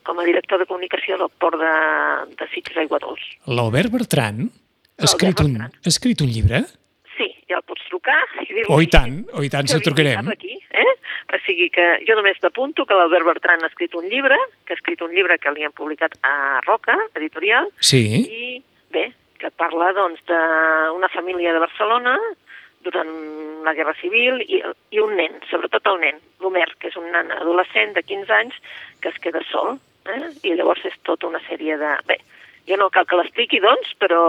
com 0.05 0.21
a 0.21 0.25
director 0.27 0.61
de 0.61 0.67
comunicació 0.69 1.17
del 1.21 1.31
port 1.41 1.59
de, 1.59 1.73
de 2.37 2.47
Sitges 2.53 2.77
Aigua 2.85 3.01
Dols. 3.03 3.23
L'Albert 3.49 3.93
Bertran 3.93 4.45
ha 4.45 5.07
escrit, 5.09 5.41
un, 5.43 5.57
ha 5.65 5.91
escrit 5.91 6.21
un 6.23 6.31
llibre? 6.31 6.61
Sí, 7.15 7.27
ja 7.49 7.59
el 7.59 7.65
pots 7.67 7.83
trucar 7.89 8.19
i 8.43 8.47
dir 8.51 8.67
Oh, 8.71 8.79
i 8.83 8.87
tant, 8.91 9.17
oh, 9.33 9.43
i 9.43 9.51
tant, 9.51 9.67
que 9.67 9.77
se 9.77 9.83
trucarem. 9.83 10.29
Aquí, 10.31 10.55
eh? 10.71 10.93
O 11.35 11.39
sigui 11.43 11.67
que 11.73 11.83
jo 12.07 12.15
només 12.15 12.39
t'apunto 12.39 12.85
que 12.87 12.95
l'Albert 12.95 13.27
Bertran 13.27 13.65
ha 13.65 13.71
escrit 13.71 13.95
un 13.97 14.07
llibre, 14.11 14.37
que 14.65 14.75
ha 14.75 14.79
escrit 14.79 15.01
un 15.03 15.11
llibre 15.15 15.37
que 15.41 15.51
li 15.51 15.65
han 15.67 15.75
publicat 15.75 16.15
a 16.23 16.61
Roca, 16.67 16.95
editorial, 17.17 17.67
Sí, 17.83 18.05
i 18.23 18.47
bé, 18.93 19.09
que 19.41 19.51
parla 19.51 19.91
doncs 19.97 20.23
d'una 20.29 21.09
família 21.11 21.53
de 21.53 21.63
Barcelona 21.63 22.15
durant 22.85 23.11
la 23.65 23.73
Guerra 23.73 23.95
Civil 23.99 24.39
i, 24.45 24.61
i 24.93 25.01
un 25.01 25.15
nen, 25.17 25.41
sobretot 25.49 25.89
el 25.91 25.99
nen, 26.03 26.21
l'Homer, 26.43 26.69
que 26.79 26.91
és 26.91 26.97
un 27.01 27.09
nen 27.11 27.33
adolescent 27.33 27.95
de 27.97 28.05
15 28.05 28.37
anys 28.37 28.57
que 29.01 29.11
es 29.11 29.19
queda 29.23 29.41
sol, 29.49 29.79
eh? 30.13 30.31
i 30.43 30.55
llavors 30.55 30.85
és 30.85 30.95
tota 31.03 31.27
una 31.27 31.41
sèrie 31.49 31.77
de... 31.81 31.91
Bé, 32.09 32.17
jo 32.65 32.77
no 32.81 32.87
cal 32.89 33.05
que 33.05 33.17
l'expliqui, 33.19 33.59
doncs, 33.61 33.91
però 34.01 34.19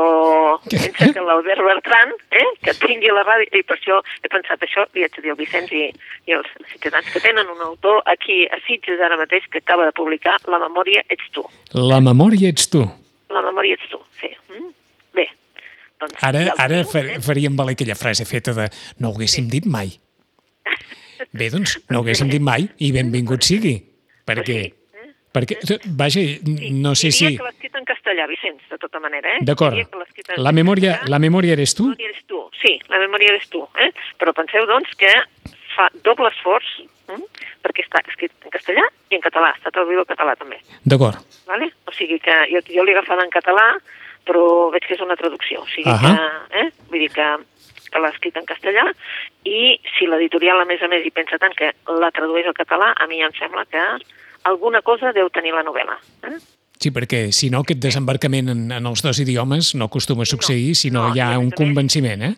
pensa 0.69 1.09
que 1.15 1.23
l'Albert 1.25 1.63
Bertran, 1.65 2.11
eh, 2.37 2.45
que 2.65 2.75
tingui 2.83 3.09
la 3.15 3.23
ràdio, 3.25 3.49
i 3.57 3.63
per 3.65 3.79
això 3.79 4.01
he 4.23 4.29
pensat 4.33 4.61
això, 4.67 4.85
li 4.93 5.07
haig 5.07 5.15
de 5.17 5.25
dir 5.25 5.33
al 5.33 5.39
Vicenç 5.41 5.73
i, 5.73 5.87
i 6.29 6.37
els 6.37 6.51
ciutadans 6.75 7.09
que 7.15 7.23
tenen 7.25 7.49
un 7.55 7.63
autor 7.71 8.03
aquí 8.13 8.43
a 8.53 8.59
Sitges 8.67 9.01
ara 9.01 9.17
mateix 9.21 9.49
que 9.53 9.63
acaba 9.65 9.89
de 9.89 9.95
publicar 9.97 10.37
La 10.53 10.61
memòria 10.67 11.01
ets 11.09 11.31
tu. 11.33 11.47
la 11.73 12.01
memòria 12.05 12.53
ets 12.53 12.69
tu. 12.73 12.85
La 13.33 13.41
memòria 13.43 13.75
ets 13.79 13.89
tu, 13.91 13.99
sí. 14.21 14.29
Mm? 14.53 14.69
Bé, 15.17 15.29
doncs... 16.01 16.21
Ara, 16.21 16.45
ara 16.61 16.83
teniu, 16.83 16.91
fa- 16.93 17.07
eh? 17.17 17.21
faríem 17.25 17.57
valer 17.57 17.73
aquella 17.79 17.97
frase 17.97 18.29
feta 18.29 18.53
de 18.53 18.69
no 19.01 19.09
ho 19.09 19.17
haguéssim 19.17 19.49
dit 19.49 19.65
mai. 19.67 19.95
Bé, 21.33 21.49
doncs, 21.51 21.79
no 21.89 21.99
ho 22.01 22.05
haguéssim 22.05 22.29
dit 22.31 22.45
mai 22.45 22.69
i 22.85 22.93
benvingut 22.93 23.43
sigui. 23.49 23.79
Perquè, 24.29 24.61
perquè 25.37 25.79
vaja, 25.99 26.25
no 26.73 26.95
sé 26.97 27.13
si... 27.13 27.27
Diria 27.27 27.43
que 27.43 27.47
l'ha 27.47 27.55
escrit 27.55 27.79
en 27.81 27.89
castellà, 27.89 28.27
Vicenç, 28.31 28.65
de 28.73 28.81
tota 28.81 29.03
manera, 29.03 29.37
eh? 29.37 29.45
D'acord. 29.47 29.77
La 30.41 30.53
memòria, 30.57 30.97
castellà. 30.97 31.13
la 31.13 31.23
memòria 31.23 31.57
eres 31.57 31.77
tu? 31.77 31.91
La 31.91 31.97
memòria 31.97 32.13
eres 32.15 32.25
tu, 32.31 32.43
sí, 32.63 32.77
la 32.93 33.01
memòria 33.03 33.35
eres 33.35 33.49
tu, 33.53 33.63
eh? 33.85 33.91
Però 34.21 34.33
penseu, 34.37 34.67
doncs, 34.71 34.95
que 35.01 35.13
fa 35.75 35.91
doble 36.07 36.31
esforç, 36.33 36.71
hm? 37.11 37.27
perquè 37.67 37.85
està 37.85 38.01
escrit 38.07 38.33
en 38.47 38.55
castellà 38.55 38.87
i 39.11 39.19
en 39.19 39.25
català, 39.25 39.53
està 39.59 39.73
traduït 39.75 40.01
al 40.01 40.09
català 40.09 40.37
també. 40.41 40.63
D'acord. 40.89 41.21
Vale? 41.51 41.71
O 41.87 41.95
sigui 41.97 42.19
que 42.23 42.37
jo, 42.53 42.63
jo 42.71 42.87
l'he 42.87 42.97
agafat 42.97 43.23
en 43.27 43.33
català, 43.35 43.67
però 44.27 44.71
veig 44.73 44.87
que 44.87 44.97
és 44.97 45.05
una 45.05 45.19
traducció. 45.19 45.63
O 45.63 45.71
sigui 45.71 45.93
Ahà. 45.93 46.15
que, 46.15 46.63
eh? 46.63 46.69
Vull 46.91 47.05
dir 47.05 47.13
que, 47.15 47.29
que 47.93 48.03
l'ha 48.03 48.13
escrit 48.15 48.39
en 48.41 48.49
castellà 48.49 48.87
i 49.47 49.77
si 49.95 50.09
l'editorial, 50.11 50.63
a 50.63 50.69
més 50.69 50.83
a 50.83 50.91
més, 50.91 51.05
hi 51.07 51.15
pensa 51.15 51.39
tant 51.43 51.55
que 51.59 51.73
la 52.01 52.11
tradueix 52.15 52.49
al 52.49 52.57
català, 52.57 52.93
a 52.97 53.07
mi 53.11 53.23
em 53.23 53.35
sembla 53.39 53.67
que 53.71 53.85
alguna 54.51 54.83
cosa 54.87 55.13
deu 55.17 55.31
tenir 55.35 55.55
la 55.57 55.65
novel·la. 55.67 55.97
Eh? 56.31 56.39
Sí, 56.77 56.93
perquè 56.93 57.31
si 57.33 57.49
no, 57.51 57.63
aquest 57.65 57.81
desembarcament 57.83 58.53
en, 58.53 58.67
en 58.77 58.89
els 58.91 59.03
dos 59.05 59.19
idiomes 59.23 59.73
no 59.75 59.89
acostuma 59.89 60.27
a 60.27 60.29
succeir 60.29 60.75
si 60.77 60.91
no, 60.93 61.09
no, 61.09 61.15
hi 61.17 61.23
ha 61.25 61.33
un 61.41 61.51
convenciment, 61.57 62.23
eh? 62.29 62.35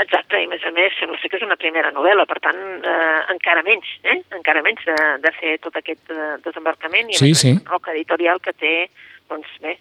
Exacte, 0.00 0.40
i 0.40 0.48
a 0.48 0.50
més 0.50 0.64
a 0.64 0.72
més 0.72 0.94
sembla 0.96 1.20
que 1.20 1.38
és 1.38 1.44
una 1.44 1.58
primera 1.60 1.92
novel·la, 1.92 2.24
per 2.28 2.38
tant, 2.42 2.58
eh, 2.88 3.20
encara 3.34 3.62
menys, 3.66 3.88
eh? 4.08 4.18
encara 4.34 4.64
menys 4.64 4.80
de, 4.88 4.96
de 5.22 5.32
fer 5.36 5.58
tot 5.62 5.76
aquest 5.78 6.10
eh, 6.10 6.34
desembarcament 6.46 7.12
i 7.12 7.18
Sí, 7.20 7.34
sí. 7.36 7.52
més, 7.52 7.60
un 7.60 7.74
roc 7.74 7.90
editorial 7.92 8.40
que 8.42 8.56
té, 8.56 8.74
doncs 9.30 9.52
bé, 9.62 9.76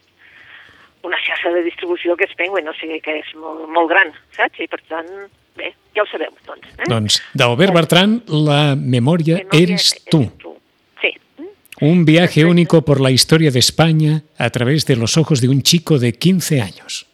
una 1.07 1.17
xarxa 1.23 1.55
de 1.55 1.63
distribució 1.65 2.17
que 2.19 2.27
és 2.27 2.35
Penguin, 2.37 2.67
o 2.67 2.75
sigui 2.77 2.99
que 3.01 3.21
és 3.23 3.31
molt, 3.39 3.63
molt 3.71 3.89
gran, 3.89 4.11
saps? 4.35 4.59
I 4.61 4.67
per 4.69 4.83
tant, 4.91 5.09
bé, 5.57 5.71
ja 5.95 6.03
ho 6.03 6.09
sabeu, 6.11 6.35
doncs. 6.45 6.67
Eh? 6.75 6.91
Doncs, 6.91 7.21
d'Albert 7.33 7.79
Bertran, 7.79 8.19
la 8.27 8.61
memòria 8.75 9.39
Memòria 9.41 9.63
eres 9.63 9.93
tu. 10.11 10.25
Sí. 10.27 10.50
Un 11.81 12.05
viaje 12.05 12.45
único 12.45 12.85
por 12.85 13.01
la 13.01 13.09
historia 13.09 13.49
de 13.49 13.57
España 13.57 14.23
a 14.37 14.51
través 14.51 14.85
de 14.85 14.95
los 14.95 15.17
ojos 15.17 15.41
de 15.41 15.49
un 15.49 15.63
chico 15.63 15.97
de 15.97 16.13
15 16.13 16.61
años. 16.61 17.07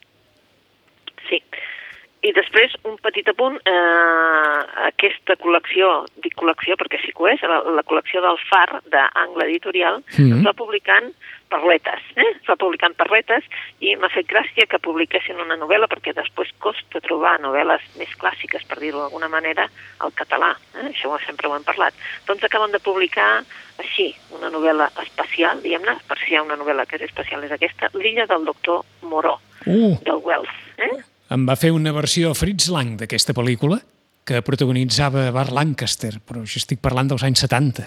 I 2.27 2.33
després, 2.35 2.73
un 2.83 2.97
petit 2.99 3.27
apunt, 3.31 3.55
eh, 3.69 4.59
aquesta 4.89 5.37
col·lecció, 5.39 6.03
dic 6.23 6.33
col·lecció 6.35 6.75
perquè 6.75 6.99
sí 6.99 7.13
que 7.15 7.23
ho 7.23 7.27
és, 7.31 7.43
la, 7.47 7.61
la 7.77 7.83
col·lecció 7.87 8.19
del 8.25 8.39
FAR, 8.49 8.81
d'Angle 8.91 9.45
Editorial, 9.47 10.01
Mhm. 10.17 10.39
es 10.39 10.43
va 10.47 10.53
publicant 10.53 11.07
parletes, 11.47 12.01
eh? 12.17 12.25
es 12.41 12.47
va 12.49 12.57
publicant 12.59 12.93
parletes 12.99 13.45
i 13.79 13.95
m'ha 13.95 14.09
fet 14.11 14.27
gràcia 14.27 14.67
que 14.67 14.79
publiquessin 14.83 15.39
una 15.39 15.55
novel·la 15.55 15.87
perquè 15.87 16.11
després 16.13 16.51
costa 16.59 16.99
trobar 16.99 17.37
novel·les 17.39 17.81
més 17.97 18.11
clàssiques, 18.19 18.65
per 18.67 18.79
dir-ho 18.83 18.99
d'alguna 19.05 19.29
manera, 19.31 19.69
al 19.99 20.11
català. 20.11 20.51
Eh? 20.75 20.89
Això 20.91 21.15
sempre 21.25 21.47
ho 21.47 21.55
hem 21.55 21.63
parlat. 21.63 21.93
Doncs 22.27 22.43
acaben 22.43 22.71
de 22.75 22.79
publicar 22.83 23.43
així, 23.79 24.13
una 24.35 24.49
novel·la 24.49 24.89
especial, 25.05 25.61
diguem-ne, 25.63 25.95
per 26.07 26.17
si 26.19 26.33
hi 26.33 26.35
ha 26.35 26.43
una 26.43 26.57
novel·la 26.57 26.85
que 26.85 26.97
és 26.97 27.03
especial, 27.07 27.43
és 27.45 27.51
aquesta, 27.55 27.89
L'illa 27.93 28.25
del 28.27 28.43
doctor 28.43 28.83
Moró, 29.03 29.39
Uh, 29.65 29.97
del 30.03 30.19
Wells. 30.23 30.49
Eh? 30.77 30.91
Em 31.33 31.45
va 31.47 31.55
fer 31.59 31.71
una 31.75 31.91
versió 31.95 32.33
Fritz 32.37 32.69
Lang 32.73 32.95
d'aquesta 32.99 33.33
pel·lícula 33.37 33.79
que 34.27 34.41
protagonitzava 34.43 35.29
Bart 35.31 35.53
Lancaster, 35.55 36.17
però 36.19 36.41
jo 36.43 36.59
estic 36.59 36.81
parlant 36.83 37.07
dels 37.11 37.23
anys 37.23 37.45
70, 37.45 37.85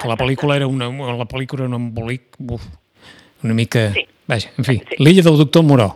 que 0.00 0.08
la 0.08 0.16
pel·lícula 0.16 0.56
era 0.56 0.66
una, 0.70 0.88
la 0.88 1.26
pel·lícula 1.28 1.64
era 1.66 1.70
un 1.72 1.76
embolic, 1.80 2.38
uf, 2.40 2.64
una 3.44 3.54
mica... 3.56 3.90
Sí. 3.92 4.06
Vaja, 4.26 4.48
en 4.56 4.64
fi, 4.64 4.78
Sí. 4.88 4.96
l'illa 5.04 5.20
del 5.26 5.36
doctor 5.36 5.62
Moró. 5.68 5.90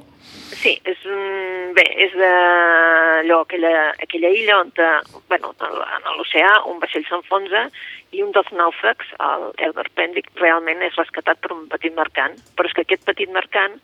Sí, 0.61 0.75
és 0.85 1.05
un... 1.09 1.73
Bé, 1.79 1.85
és 2.05 2.13
d'allò, 2.19 3.39
aquella, 3.45 3.71
aquella 4.03 4.29
illa 4.35 4.57
on, 4.61 4.73
eh, 4.83 5.21
bueno, 5.31 5.53
en 5.63 6.09
l'oceà, 6.19 6.51
un 6.67 6.81
vaixell 6.83 7.05
s'enfonsa 7.07 7.69
i 8.17 8.21
un 8.25 8.33
dels 8.35 8.51
nàufrags, 8.53 9.13
el 9.23 9.45
Elbert 9.69 9.93
Pendick, 9.95 10.29
realment 10.43 10.83
és 10.83 10.97
rescatat 10.99 11.39
per 11.41 11.53
un 11.55 11.69
petit 11.71 11.95
mercant. 11.95 12.35
Però 12.59 12.67
és 12.69 12.75
que 12.75 12.83
aquest 12.85 13.05
petit 13.07 13.31
mercant 13.33 13.79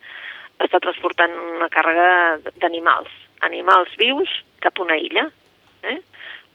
està 0.63 0.79
transportant 0.83 1.33
una 1.57 1.69
càrrega 1.73 2.51
d'animals, 2.61 3.11
animals 3.45 3.95
vius 3.99 4.31
cap 4.63 4.79
a 4.79 4.85
una 4.85 4.97
illa. 4.97 5.27
Eh? 5.85 5.97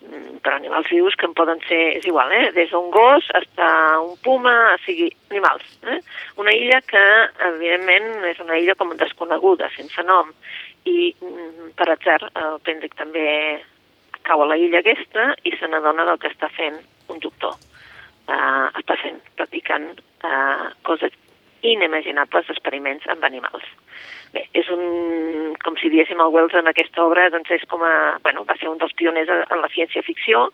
Mm, 0.01 0.39
però 0.41 0.57
animals 0.57 0.89
vius 0.89 1.17
que 1.21 1.29
en 1.29 1.35
poden 1.37 1.61
ser, 1.69 1.81
és 1.99 2.07
igual, 2.09 2.33
eh? 2.33 2.51
des 2.57 2.71
d'un 2.73 2.89
gos 2.95 3.27
fins 3.29 3.61
a 3.61 4.01
un 4.01 4.17
puma, 4.25 4.55
o 4.75 4.79
sigui, 4.87 5.11
animals. 5.31 5.67
Eh? 5.85 5.99
Una 6.41 6.55
illa 6.57 6.81
que, 6.89 7.05
evidentment, 7.51 8.09
és 8.31 8.41
una 8.41 8.57
illa 8.59 8.75
com 8.81 8.97
desconeguda, 8.97 9.69
sense 9.77 10.05
nom, 10.09 10.33
i 10.89 11.13
mm, 11.13 11.75
per 11.77 11.91
atzar 11.93 12.23
el 12.31 12.61
Pendrick 12.65 12.97
també 12.97 13.27
cau 14.25 14.43
a 14.43 14.49
la 14.49 14.57
illa 14.61 14.81
aquesta 14.81 15.35
i 15.45 15.53
se 15.57 15.69
n'adona 15.69 16.07
del 16.09 16.19
que 16.23 16.33
està 16.33 16.49
fent 16.57 16.81
un 17.13 17.21
doctor. 17.21 17.57
Uh, 18.31 18.69
està 18.79 18.95
fent, 19.01 19.17
practicant 19.35 19.89
uh, 20.23 20.71
coses 20.87 21.15
inimaginables 21.63 22.51
experiments 22.53 23.07
amb 23.13 23.25
animals. 23.27 23.67
Bé, 24.35 24.45
és 24.55 24.69
un, 24.71 25.57
com 25.65 25.77
si 25.81 25.91
diéssim 25.91 26.21
el 26.23 26.33
Wells 26.35 26.55
en 26.59 26.71
aquesta 26.71 27.03
obra, 27.03 27.29
doncs 27.35 27.51
és 27.57 27.65
com 27.71 27.83
a, 27.83 27.95
bueno, 28.23 28.45
va 28.47 28.57
ser 28.61 28.71
un 28.71 28.79
dels 28.79 28.95
pioners 28.99 29.31
en 29.31 29.63
la 29.63 29.71
ciència-ficció, 29.75 30.49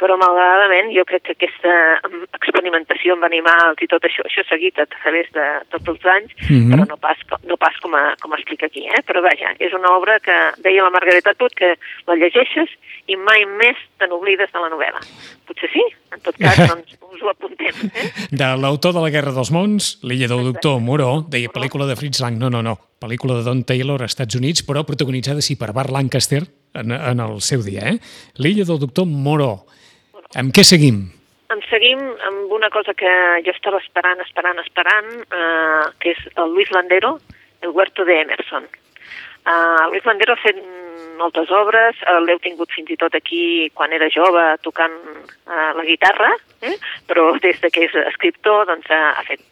però 0.00 0.16
malauradament 0.20 0.90
jo 0.94 1.04
crec 1.08 1.22
que 1.26 1.32
aquesta 1.36 1.72
mm, 2.08 2.26
experimentació 2.38 3.14
amb 3.16 3.24
animals 3.28 3.80
i 3.80 3.88
tot 3.90 4.04
això, 4.04 4.24
això 4.28 4.44
seguit 4.48 4.78
a 4.82 4.86
través 4.92 5.30
de 5.32 5.46
tots 5.72 5.88
els 5.94 6.04
anys, 6.16 6.32
Mhm. 6.50 6.70
però 6.72 6.86
no 6.88 6.96
pas, 6.96 7.18
no 7.48 7.56
pas 7.56 7.76
com, 7.82 7.94
a, 7.94 8.14
com 8.20 8.32
explica 8.34 8.66
aquí, 8.66 8.84
eh? 8.86 9.02
però 9.06 9.22
vaja, 9.24 9.54
és 9.58 9.72
una 9.72 9.94
obra 9.96 10.18
que 10.20 10.34
deia 10.62 10.82
la 10.84 10.90
Margareta 10.90 11.34
Tut 11.34 11.54
que 11.56 11.74
la 12.06 12.14
llegeixes 12.16 12.68
i 13.08 13.16
mai 13.16 13.44
més 13.46 13.76
te 13.98 14.06
n'oblides 14.10 14.50
de 14.52 14.58
la 14.60 14.68
novel·la. 14.72 15.00
Potser 15.46 15.70
sí, 15.72 15.82
en 16.12 16.20
tot 16.20 16.36
cas, 16.36 16.56
doncs 16.70 16.96
us 17.12 17.22
ho 17.22 17.30
apuntem. 17.30 17.72
Eh? 17.94 18.10
De 18.30 18.48
l'autor 18.60 18.92
de 18.96 19.00
la 19.04 19.10
Guerra 19.14 19.32
dels 19.32 19.50
Mons, 19.54 19.98
l'illa 20.02 20.28
del 20.28 20.44
doctor 20.52 20.80
Moró, 20.80 21.22
deia 21.30 21.48
pel·lícula 21.54 21.86
de 21.86 21.96
Fritz 21.96 22.20
Lang. 22.20 22.36
No, 22.38 22.50
no, 22.50 22.62
no. 22.66 22.76
Pel·lícula 23.00 23.36
de 23.38 23.44
Don 23.46 23.62
Taylor 23.64 24.02
als 24.02 24.12
Estats 24.16 24.34
Units, 24.34 24.64
però 24.66 24.82
protagonitzada, 24.84 25.40
sí, 25.44 25.54
per 25.56 25.72
Bart 25.76 25.90
Lancaster 25.94 26.42
en, 26.74 26.92
en 26.92 27.20
el 27.20 27.40
seu 27.40 27.62
dia, 27.62 27.92
eh? 27.94 27.98
L'illa 28.42 28.64
del 28.64 28.78
doctor 28.82 29.06
Moró. 29.06 29.66
Amb 30.34 30.54
què 30.56 30.64
seguim? 30.66 31.04
Em 31.54 31.60
seguim 31.70 32.00
amb 32.26 32.50
una 32.52 32.70
cosa 32.74 32.94
que 32.98 33.10
jo 33.46 33.52
estava 33.54 33.78
esperant, 33.78 34.18
esperant, 34.24 34.58
esperant, 34.64 35.12
eh, 35.30 35.84
que 36.02 36.16
és 36.16 36.24
el 36.34 36.50
Luis 36.56 36.72
Landero, 36.74 37.20
el 37.62 37.70
Huerto 37.70 38.04
de 38.04 38.20
Emerson. 38.24 38.66
Uh, 39.46 39.86
Luis 39.92 40.04
Landero 40.04 40.34
ha 40.34 40.42
fet 40.42 40.56
moltes 41.20 41.50
obres, 41.54 42.00
uh, 42.02 42.18
l'heu 42.24 42.40
tingut 42.42 42.72
fins 42.74 42.90
i 42.90 42.96
tot 42.98 43.14
aquí 43.14 43.70
quan 43.78 43.92
era 43.94 44.08
jove 44.10 44.42
tocant 44.66 44.96
uh, 45.06 45.70
la 45.78 45.84
guitarra, 45.86 46.32
eh? 46.66 46.74
però 47.06 47.28
des 47.38 47.60
de 47.62 47.70
que 47.70 47.86
és 47.86 47.94
escriptor 48.08 48.66
doncs, 48.66 48.90
uh, 48.90 49.12
ha 49.14 49.22
fet 49.28 49.44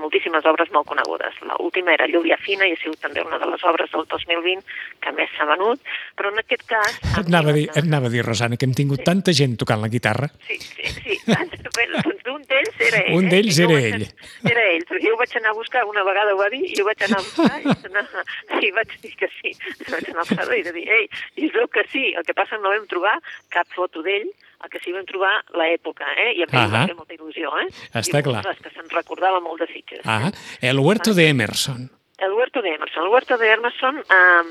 moltíssimes 0.00 0.46
obres 0.48 0.72
molt 0.74 0.88
conegudes. 0.90 1.36
L'última 1.46 1.94
era 1.94 2.08
Lluvia 2.10 2.38
Fina 2.40 2.68
i 2.68 2.74
ha 2.74 2.80
sigut 2.80 3.00
també 3.04 3.24
una 3.24 3.38
de 3.40 3.48
les 3.50 3.64
obres 3.68 3.92
del 3.92 4.06
2020 4.10 4.64
que 5.04 5.12
més 5.16 5.32
s'ha 5.36 5.46
venut, 5.52 5.82
però 6.18 6.32
en 6.32 6.42
aquest 6.42 6.66
cas... 6.70 6.98
Et 7.12 7.28
anava, 7.28 7.52
a 7.52 7.56
dir, 7.56 7.66
et 7.70 7.82
anava 7.84 8.10
a 8.10 8.14
dir, 8.14 8.24
Rosana, 8.26 8.58
que 8.60 8.68
hem 8.68 8.74
tingut 8.76 9.04
tanta 9.06 9.34
gent 9.36 9.56
tocant 9.60 9.82
la 9.84 9.90
guitarra. 9.92 10.30
Sí, 10.48 10.58
sí, 10.58 10.94
sí. 10.96 11.18
bueno, 11.76 12.02
doncs 12.06 12.30
un 12.34 12.44
d'ells 12.50 12.84
era 12.88 13.02
ell. 13.04 13.14
Un 13.18 13.28
eh? 13.28 13.32
d'ells 13.34 13.60
jo 13.60 13.68
era 13.68 13.78
vaig 13.78 13.98
ell. 14.00 14.06
Era 14.50 14.66
ell, 14.74 14.84
jo 15.04 15.14
ho 15.14 15.18
vaig 15.20 15.34
anar 15.38 15.52
a 15.52 15.58
buscar, 15.58 15.84
una 15.88 16.04
vegada 16.06 16.34
ho 16.34 16.38
va 16.40 16.48
dir, 16.52 16.62
i 16.66 16.76
jo 16.76 16.84
vaig 16.88 17.02
anar 17.06 17.20
a 17.20 17.24
buscar, 17.26 17.60
i, 17.60 17.66
vaig 17.68 17.88
anar, 17.90 18.26
i 18.66 18.70
vaig 18.76 18.94
dir 19.04 19.12
que 19.20 19.28
sí. 19.38 19.54
Vaig 19.88 20.10
anar 20.12 20.26
al 20.26 20.54
i 20.56 20.62
de 20.66 20.72
dir, 20.76 20.86
ei, 20.98 21.08
i 21.36 21.48
es 21.48 21.56
veu 21.56 21.68
que 21.72 21.84
sí, 21.92 22.10
el 22.16 22.26
que 22.26 22.36
passa 22.36 22.58
no 22.60 22.72
vam 22.72 22.86
trobar 22.90 23.16
cap 23.54 23.68
foto 23.76 24.04
d'ell, 24.06 24.30
el 24.64 24.70
que 24.70 24.80
sí 24.84 24.92
vam 24.92 25.06
trobar 25.08 25.32
l'època, 25.56 26.04
eh? 26.16 26.32
I 26.36 26.44
a 26.44 26.48
mi 26.50 26.58
em 26.58 26.72
va 26.72 26.82
Ahà. 26.82 26.86
fer 26.90 26.96
molta 26.98 27.14
il·lusió, 27.16 27.52
eh? 27.62 27.68
Està 27.96 28.20
I, 28.20 28.26
clar. 28.26 28.42
ostres, 28.42 28.60
que 28.64 28.74
se'n 28.74 28.90
recordava 28.92 29.40
molt 29.40 29.62
de 29.62 29.70
Sitges. 29.72 30.04
Ah, 30.04 30.30
el 30.60 30.78
Huerto 30.78 31.14
de 31.14 31.28
Emerson. 31.28 31.88
El 32.18 32.32
Huerto 32.36 32.60
de 32.60 32.74
Emerson. 32.74 33.04
El 33.04 33.08
Huerto 33.08 33.38
de 33.38 33.48
Emerson 33.52 33.96
um, 34.04 34.50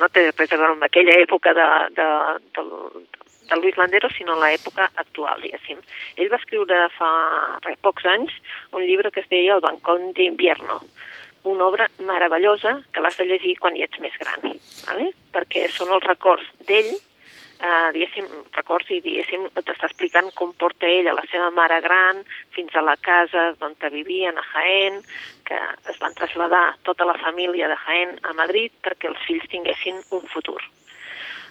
no 0.00 0.08
té 0.12 0.26
res 0.36 0.52
a 0.52 0.58
veure 0.58 0.74
amb 0.74 0.84
aquella 0.84 1.16
època 1.22 1.54
de, 1.56 1.66
de, 1.96 2.08
del, 2.58 2.72
de 3.48 3.56
Luis 3.62 3.78
Landero, 3.80 4.10
sinó 4.12 4.36
l'època 4.36 4.90
actual, 5.00 5.40
diguéssim. 5.40 5.80
Ell 6.20 6.28
va 6.32 6.40
escriure 6.40 6.82
fa 6.98 7.12
res, 7.64 7.78
pocs 7.80 8.04
anys 8.04 8.34
un 8.72 8.84
llibre 8.84 9.10
que 9.10 9.24
es 9.24 9.30
deia 9.32 9.56
El 9.56 9.64
Bancón 9.64 10.12
d'Invierno, 10.12 10.82
una 11.48 11.64
obra 11.66 11.88
meravellosa 11.98 12.82
que 12.92 13.00
l'has 13.00 13.16
de 13.18 13.26
llegir 13.26 13.56
quan 13.58 13.76
hi 13.76 13.82
ets 13.88 13.98
més 14.04 14.14
gran, 14.20 14.52
¿vale? 14.86 15.08
perquè 15.32 15.64
són 15.72 15.90
els 15.96 16.04
records 16.04 16.44
d'ell 16.68 16.92
eh, 17.62 17.88
diguéssim, 17.94 18.26
records 18.56 18.90
i 18.90 19.00
diguéssim, 19.04 19.46
t'està 19.54 19.88
explicant 19.88 20.30
com 20.38 20.52
porta 20.58 20.88
ell 20.90 21.08
a 21.10 21.16
la 21.16 21.24
seva 21.30 21.50
mare 21.54 21.80
gran 21.84 22.22
fins 22.56 22.74
a 22.74 22.82
la 22.84 22.96
casa 22.96 23.52
on 23.62 23.76
vivien 23.94 24.38
a 24.38 24.44
Jaén, 24.52 25.00
que 25.46 25.58
es 25.90 25.98
van 26.02 26.14
traslladar 26.18 26.76
tota 26.82 27.06
la 27.08 27.18
família 27.22 27.68
de 27.68 27.78
Jaén 27.86 28.18
a 28.22 28.32
Madrid 28.32 28.72
perquè 28.82 29.10
els 29.10 29.24
fills 29.26 29.48
tinguessin 29.48 30.00
un 30.10 30.26
futur. 30.34 30.60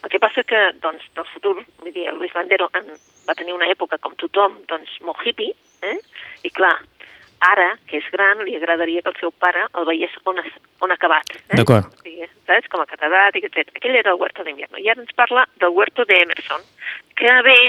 El 0.03 0.09
que 0.09 0.19
passa 0.19 0.43
que, 0.43 0.59
doncs, 0.81 1.03
del 1.13 1.27
futur, 1.29 1.59
vull 1.79 1.93
dir, 1.93 2.07
el 2.09 2.17
Luis 2.17 2.33
Bandero 2.33 2.71
en, 2.73 2.87
va 3.27 3.35
tenir 3.37 3.53
una 3.53 3.69
època, 3.69 3.99
com 4.01 4.15
tothom, 4.17 4.57
doncs, 4.67 4.95
molt 5.05 5.21
hippie, 5.25 5.53
eh? 5.85 5.99
i 6.43 6.49
clar, 6.49 6.73
ara, 7.41 7.73
que 7.89 7.99
és 7.99 8.07
gran, 8.13 8.43
li 8.45 8.55
agradaria 8.57 9.01
que 9.01 9.11
el 9.11 9.19
seu 9.19 9.33
pare 9.43 9.65
el 9.77 9.87
veiés 9.89 10.13
on, 10.29 10.39
es, 10.43 10.53
on 10.81 10.93
ha 10.93 10.97
acabat. 10.99 11.35
Eh? 11.49 11.57
D'acord. 11.59 11.89
Sigui, 12.03 12.29
saps? 12.47 12.69
Com 12.71 12.83
a 12.83 12.89
catedràtic, 12.89 13.49
etc. 13.49 13.73
Aquell 13.75 13.97
era 13.99 14.13
el 14.13 14.21
Huerto 14.21 14.45
d'Invierno. 14.45 14.79
I 14.81 14.91
ara 14.93 15.01
ens 15.03 15.13
parla 15.17 15.47
del 15.61 15.73
Huerto 15.75 16.05
d'Emerson, 16.09 16.65
que 17.17 17.37
ve 17.47 17.59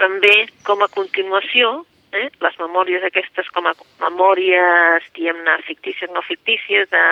també 0.00 0.34
com 0.66 0.82
a 0.84 0.90
continuació 0.92 1.78
eh? 2.12 2.28
les 2.44 2.58
memòries 2.60 3.04
aquestes 3.06 3.48
com 3.54 3.68
a 3.68 3.74
memòries, 4.04 5.08
diguem-ne, 5.16 5.56
fictícies, 5.68 6.12
no 6.12 6.22
fictícies, 6.26 6.88
de, 6.92 7.04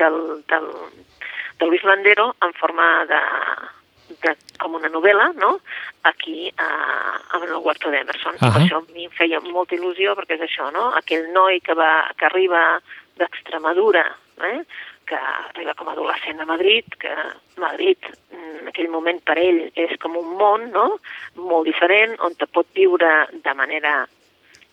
del, 0.00 0.18
del, 0.50 0.70
de 1.58 1.66
Luis 1.66 1.84
Landero 1.84 2.30
en 2.42 2.54
forma 2.54 2.88
de, 3.10 3.20
conte 4.18 4.58
com 4.58 4.74
una 4.74 4.88
novel·la, 4.88 5.32
no?, 5.38 5.58
aquí 6.02 6.52
a, 6.56 6.68
a 7.30 7.40
el 7.44 7.54
Huerto 7.56 7.90
d'Emerson. 7.90 8.34
Uh. 8.34 8.46
-huh. 8.46 8.56
Això 8.58 8.76
a 8.78 8.92
mi 8.92 9.04
em 9.04 9.10
feia 9.10 9.40
molta 9.40 9.74
il·lusió, 9.74 10.14
perquè 10.14 10.34
és 10.34 10.40
això, 10.40 10.70
no?, 10.72 10.92
aquell 10.94 11.32
noi 11.32 11.60
que, 11.60 11.74
va, 11.74 12.10
que 12.16 12.26
arriba 12.26 12.80
d'Extremadura, 13.16 14.04
eh?, 14.42 14.64
que 15.06 15.16
arriba 15.16 15.74
com 15.74 15.88
a 15.88 15.92
adolescent 15.92 16.40
a 16.40 16.44
Madrid, 16.44 16.84
que 16.98 17.14
Madrid 17.56 17.98
en 18.30 18.68
aquell 18.68 18.88
moment 18.88 19.20
per 19.24 19.38
ell 19.38 19.72
és 19.74 19.96
com 19.98 20.16
un 20.16 20.36
món, 20.36 20.70
no?, 20.70 20.98
molt 21.36 21.64
diferent, 21.64 22.16
on 22.20 22.34
te 22.34 22.46
pot 22.46 22.66
viure 22.74 23.28
de 23.32 23.54
manera 23.54 24.06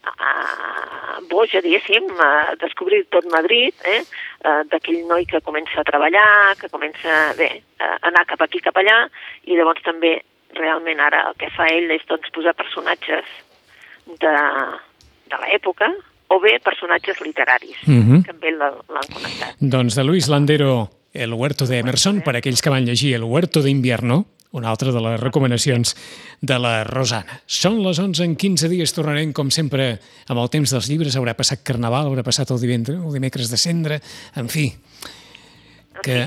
a 0.05 1.19
boja, 1.29 1.61
diguéssim, 1.61 2.07
a 2.21 2.55
descobrir 2.61 3.05
tot 3.09 3.25
Madrid, 3.31 3.73
eh? 3.85 4.01
eh, 4.45 4.61
d'aquell 4.71 5.05
noi 5.07 5.25
que 5.25 5.41
comença 5.41 5.81
a 5.81 5.87
treballar, 5.87 6.55
que 6.59 6.69
comença 6.69 7.33
bé, 7.37 7.49
a 7.79 7.95
anar 8.09 8.25
cap 8.29 8.41
aquí, 8.45 8.59
cap 8.63 8.77
allà, 8.77 9.05
i 9.45 9.55
llavors 9.57 9.83
també 9.83 10.17
realment 10.55 10.99
ara 11.03 11.25
el 11.29 11.35
que 11.39 11.49
fa 11.55 11.67
ell 11.67 11.89
és 11.91 12.03
doncs, 12.07 12.29
posar 12.31 12.53
personatges 12.55 13.25
de, 14.05 14.35
de 15.31 15.39
l'època 15.41 15.89
o 16.33 16.39
bé 16.41 16.59
personatges 16.63 17.19
literaris, 17.21 17.77
Mhm. 17.85 18.23
que 18.25 18.31
amb 18.31 18.43
ell 18.43 18.57
l'han 18.57 18.77
l'han 18.89 19.09
connectat. 19.13 19.55
Doncs 19.59 19.95
de 19.95 20.03
Luis 20.03 20.27
Landero, 20.27 20.89
El 21.13 21.33
Huerto 21.33 21.65
de 21.65 21.79
Emerson, 21.79 22.21
per 22.21 22.35
aquells 22.35 22.61
que 22.61 22.69
van 22.69 22.85
llegir 22.85 23.13
El 23.15 23.23
Huerto 23.23 23.61
d'Invierno, 23.61 24.25
una 24.55 24.71
altra 24.71 24.93
de 24.95 25.01
les 25.03 25.19
recomanacions 25.19 25.95
de 26.41 26.59
la 26.61 26.77
Rosana. 26.87 27.41
Són 27.45 27.81
les 27.83 27.99
11 27.99 28.23
en 28.25 28.37
15 28.39 28.71
dies, 28.71 28.95
tornarem, 28.95 29.33
com 29.35 29.51
sempre, 29.51 29.95
amb 30.27 30.41
el 30.41 30.51
temps 30.53 30.71
dels 30.73 30.89
llibres. 30.91 31.17
Haurà 31.19 31.35
passat 31.37 31.63
Carnaval, 31.67 32.09
haurà 32.09 32.23
passat 32.25 32.55
el 32.55 32.63
divendres, 32.63 33.01
el 33.01 33.19
dimecres 33.19 33.51
de 33.51 33.59
cendre, 33.59 33.99
en 34.39 34.49
fi, 34.51 34.69
que, 36.05 36.17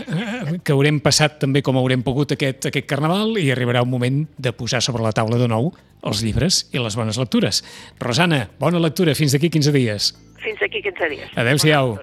que 0.65 0.75
haurem 0.75 0.99
passat 1.05 1.39
també 1.43 1.63
com 1.65 1.77
haurem 1.79 2.03
pogut 2.07 2.33
aquest, 2.35 2.71
aquest 2.71 2.89
Carnaval 2.89 3.37
i 3.41 3.49
arribarà 3.55 3.83
un 3.85 3.93
moment 3.93 4.25
de 4.39 4.53
posar 4.57 4.81
sobre 4.85 5.05
la 5.05 5.13
taula 5.17 5.39
de 5.41 5.49
nou 5.51 5.73
els 6.09 6.23
llibres 6.23 6.65
i 6.73 6.83
les 6.83 6.97
bones 6.99 7.19
lectures. 7.21 7.63
Rosana, 8.01 8.47
bona 8.61 8.83
lectura, 8.83 9.17
fins 9.19 9.35
d'aquí 9.35 9.51
15 9.51 9.75
dies. 9.75 10.13
Fins 10.43 10.63
aquí 10.63 10.83
15 10.85 11.11
dies. 11.15 11.35
Adéu-siau. 11.39 11.99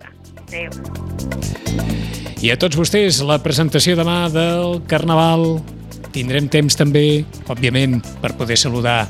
Adéu. 0.45 0.71
I 2.43 2.51
a 2.53 2.57
tots 2.61 2.77
vostès, 2.77 3.21
la 3.25 3.39
presentació 3.41 3.95
demà 3.97 4.25
del 4.29 4.81
Carnaval. 4.91 5.63
Tindrem 6.15 6.45
temps 6.47 6.77
també, 6.79 7.25
òbviament, 7.51 7.97
per 8.21 8.29
poder 8.39 8.55
saludar 8.55 9.09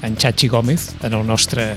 en 0.00 0.14
Chachi 0.16 0.48
Gómez, 0.48 0.86
en 1.04 1.12
el 1.12 1.26
nostre 1.28 1.74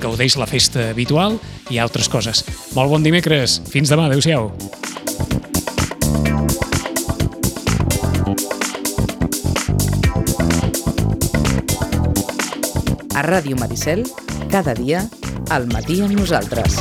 Gaudeix 0.00 0.36
la 0.38 0.46
festa 0.46 0.84
habitual 0.92 1.34
i 1.68 1.80
altres 1.82 2.06
coses. 2.08 2.44
Molt 2.76 2.94
bon 2.94 3.02
dimecres. 3.02 3.58
Fins 3.72 3.90
demà. 3.90 4.06
Adéu-siau. 4.06 4.52
A 13.18 13.26
Ràdio 13.26 13.58
Maricel, 13.58 14.06
cada 14.54 14.78
dia, 14.78 15.02
al 15.50 15.66
matí 15.74 15.98
amb 16.06 16.14
nosaltres. 16.14 16.78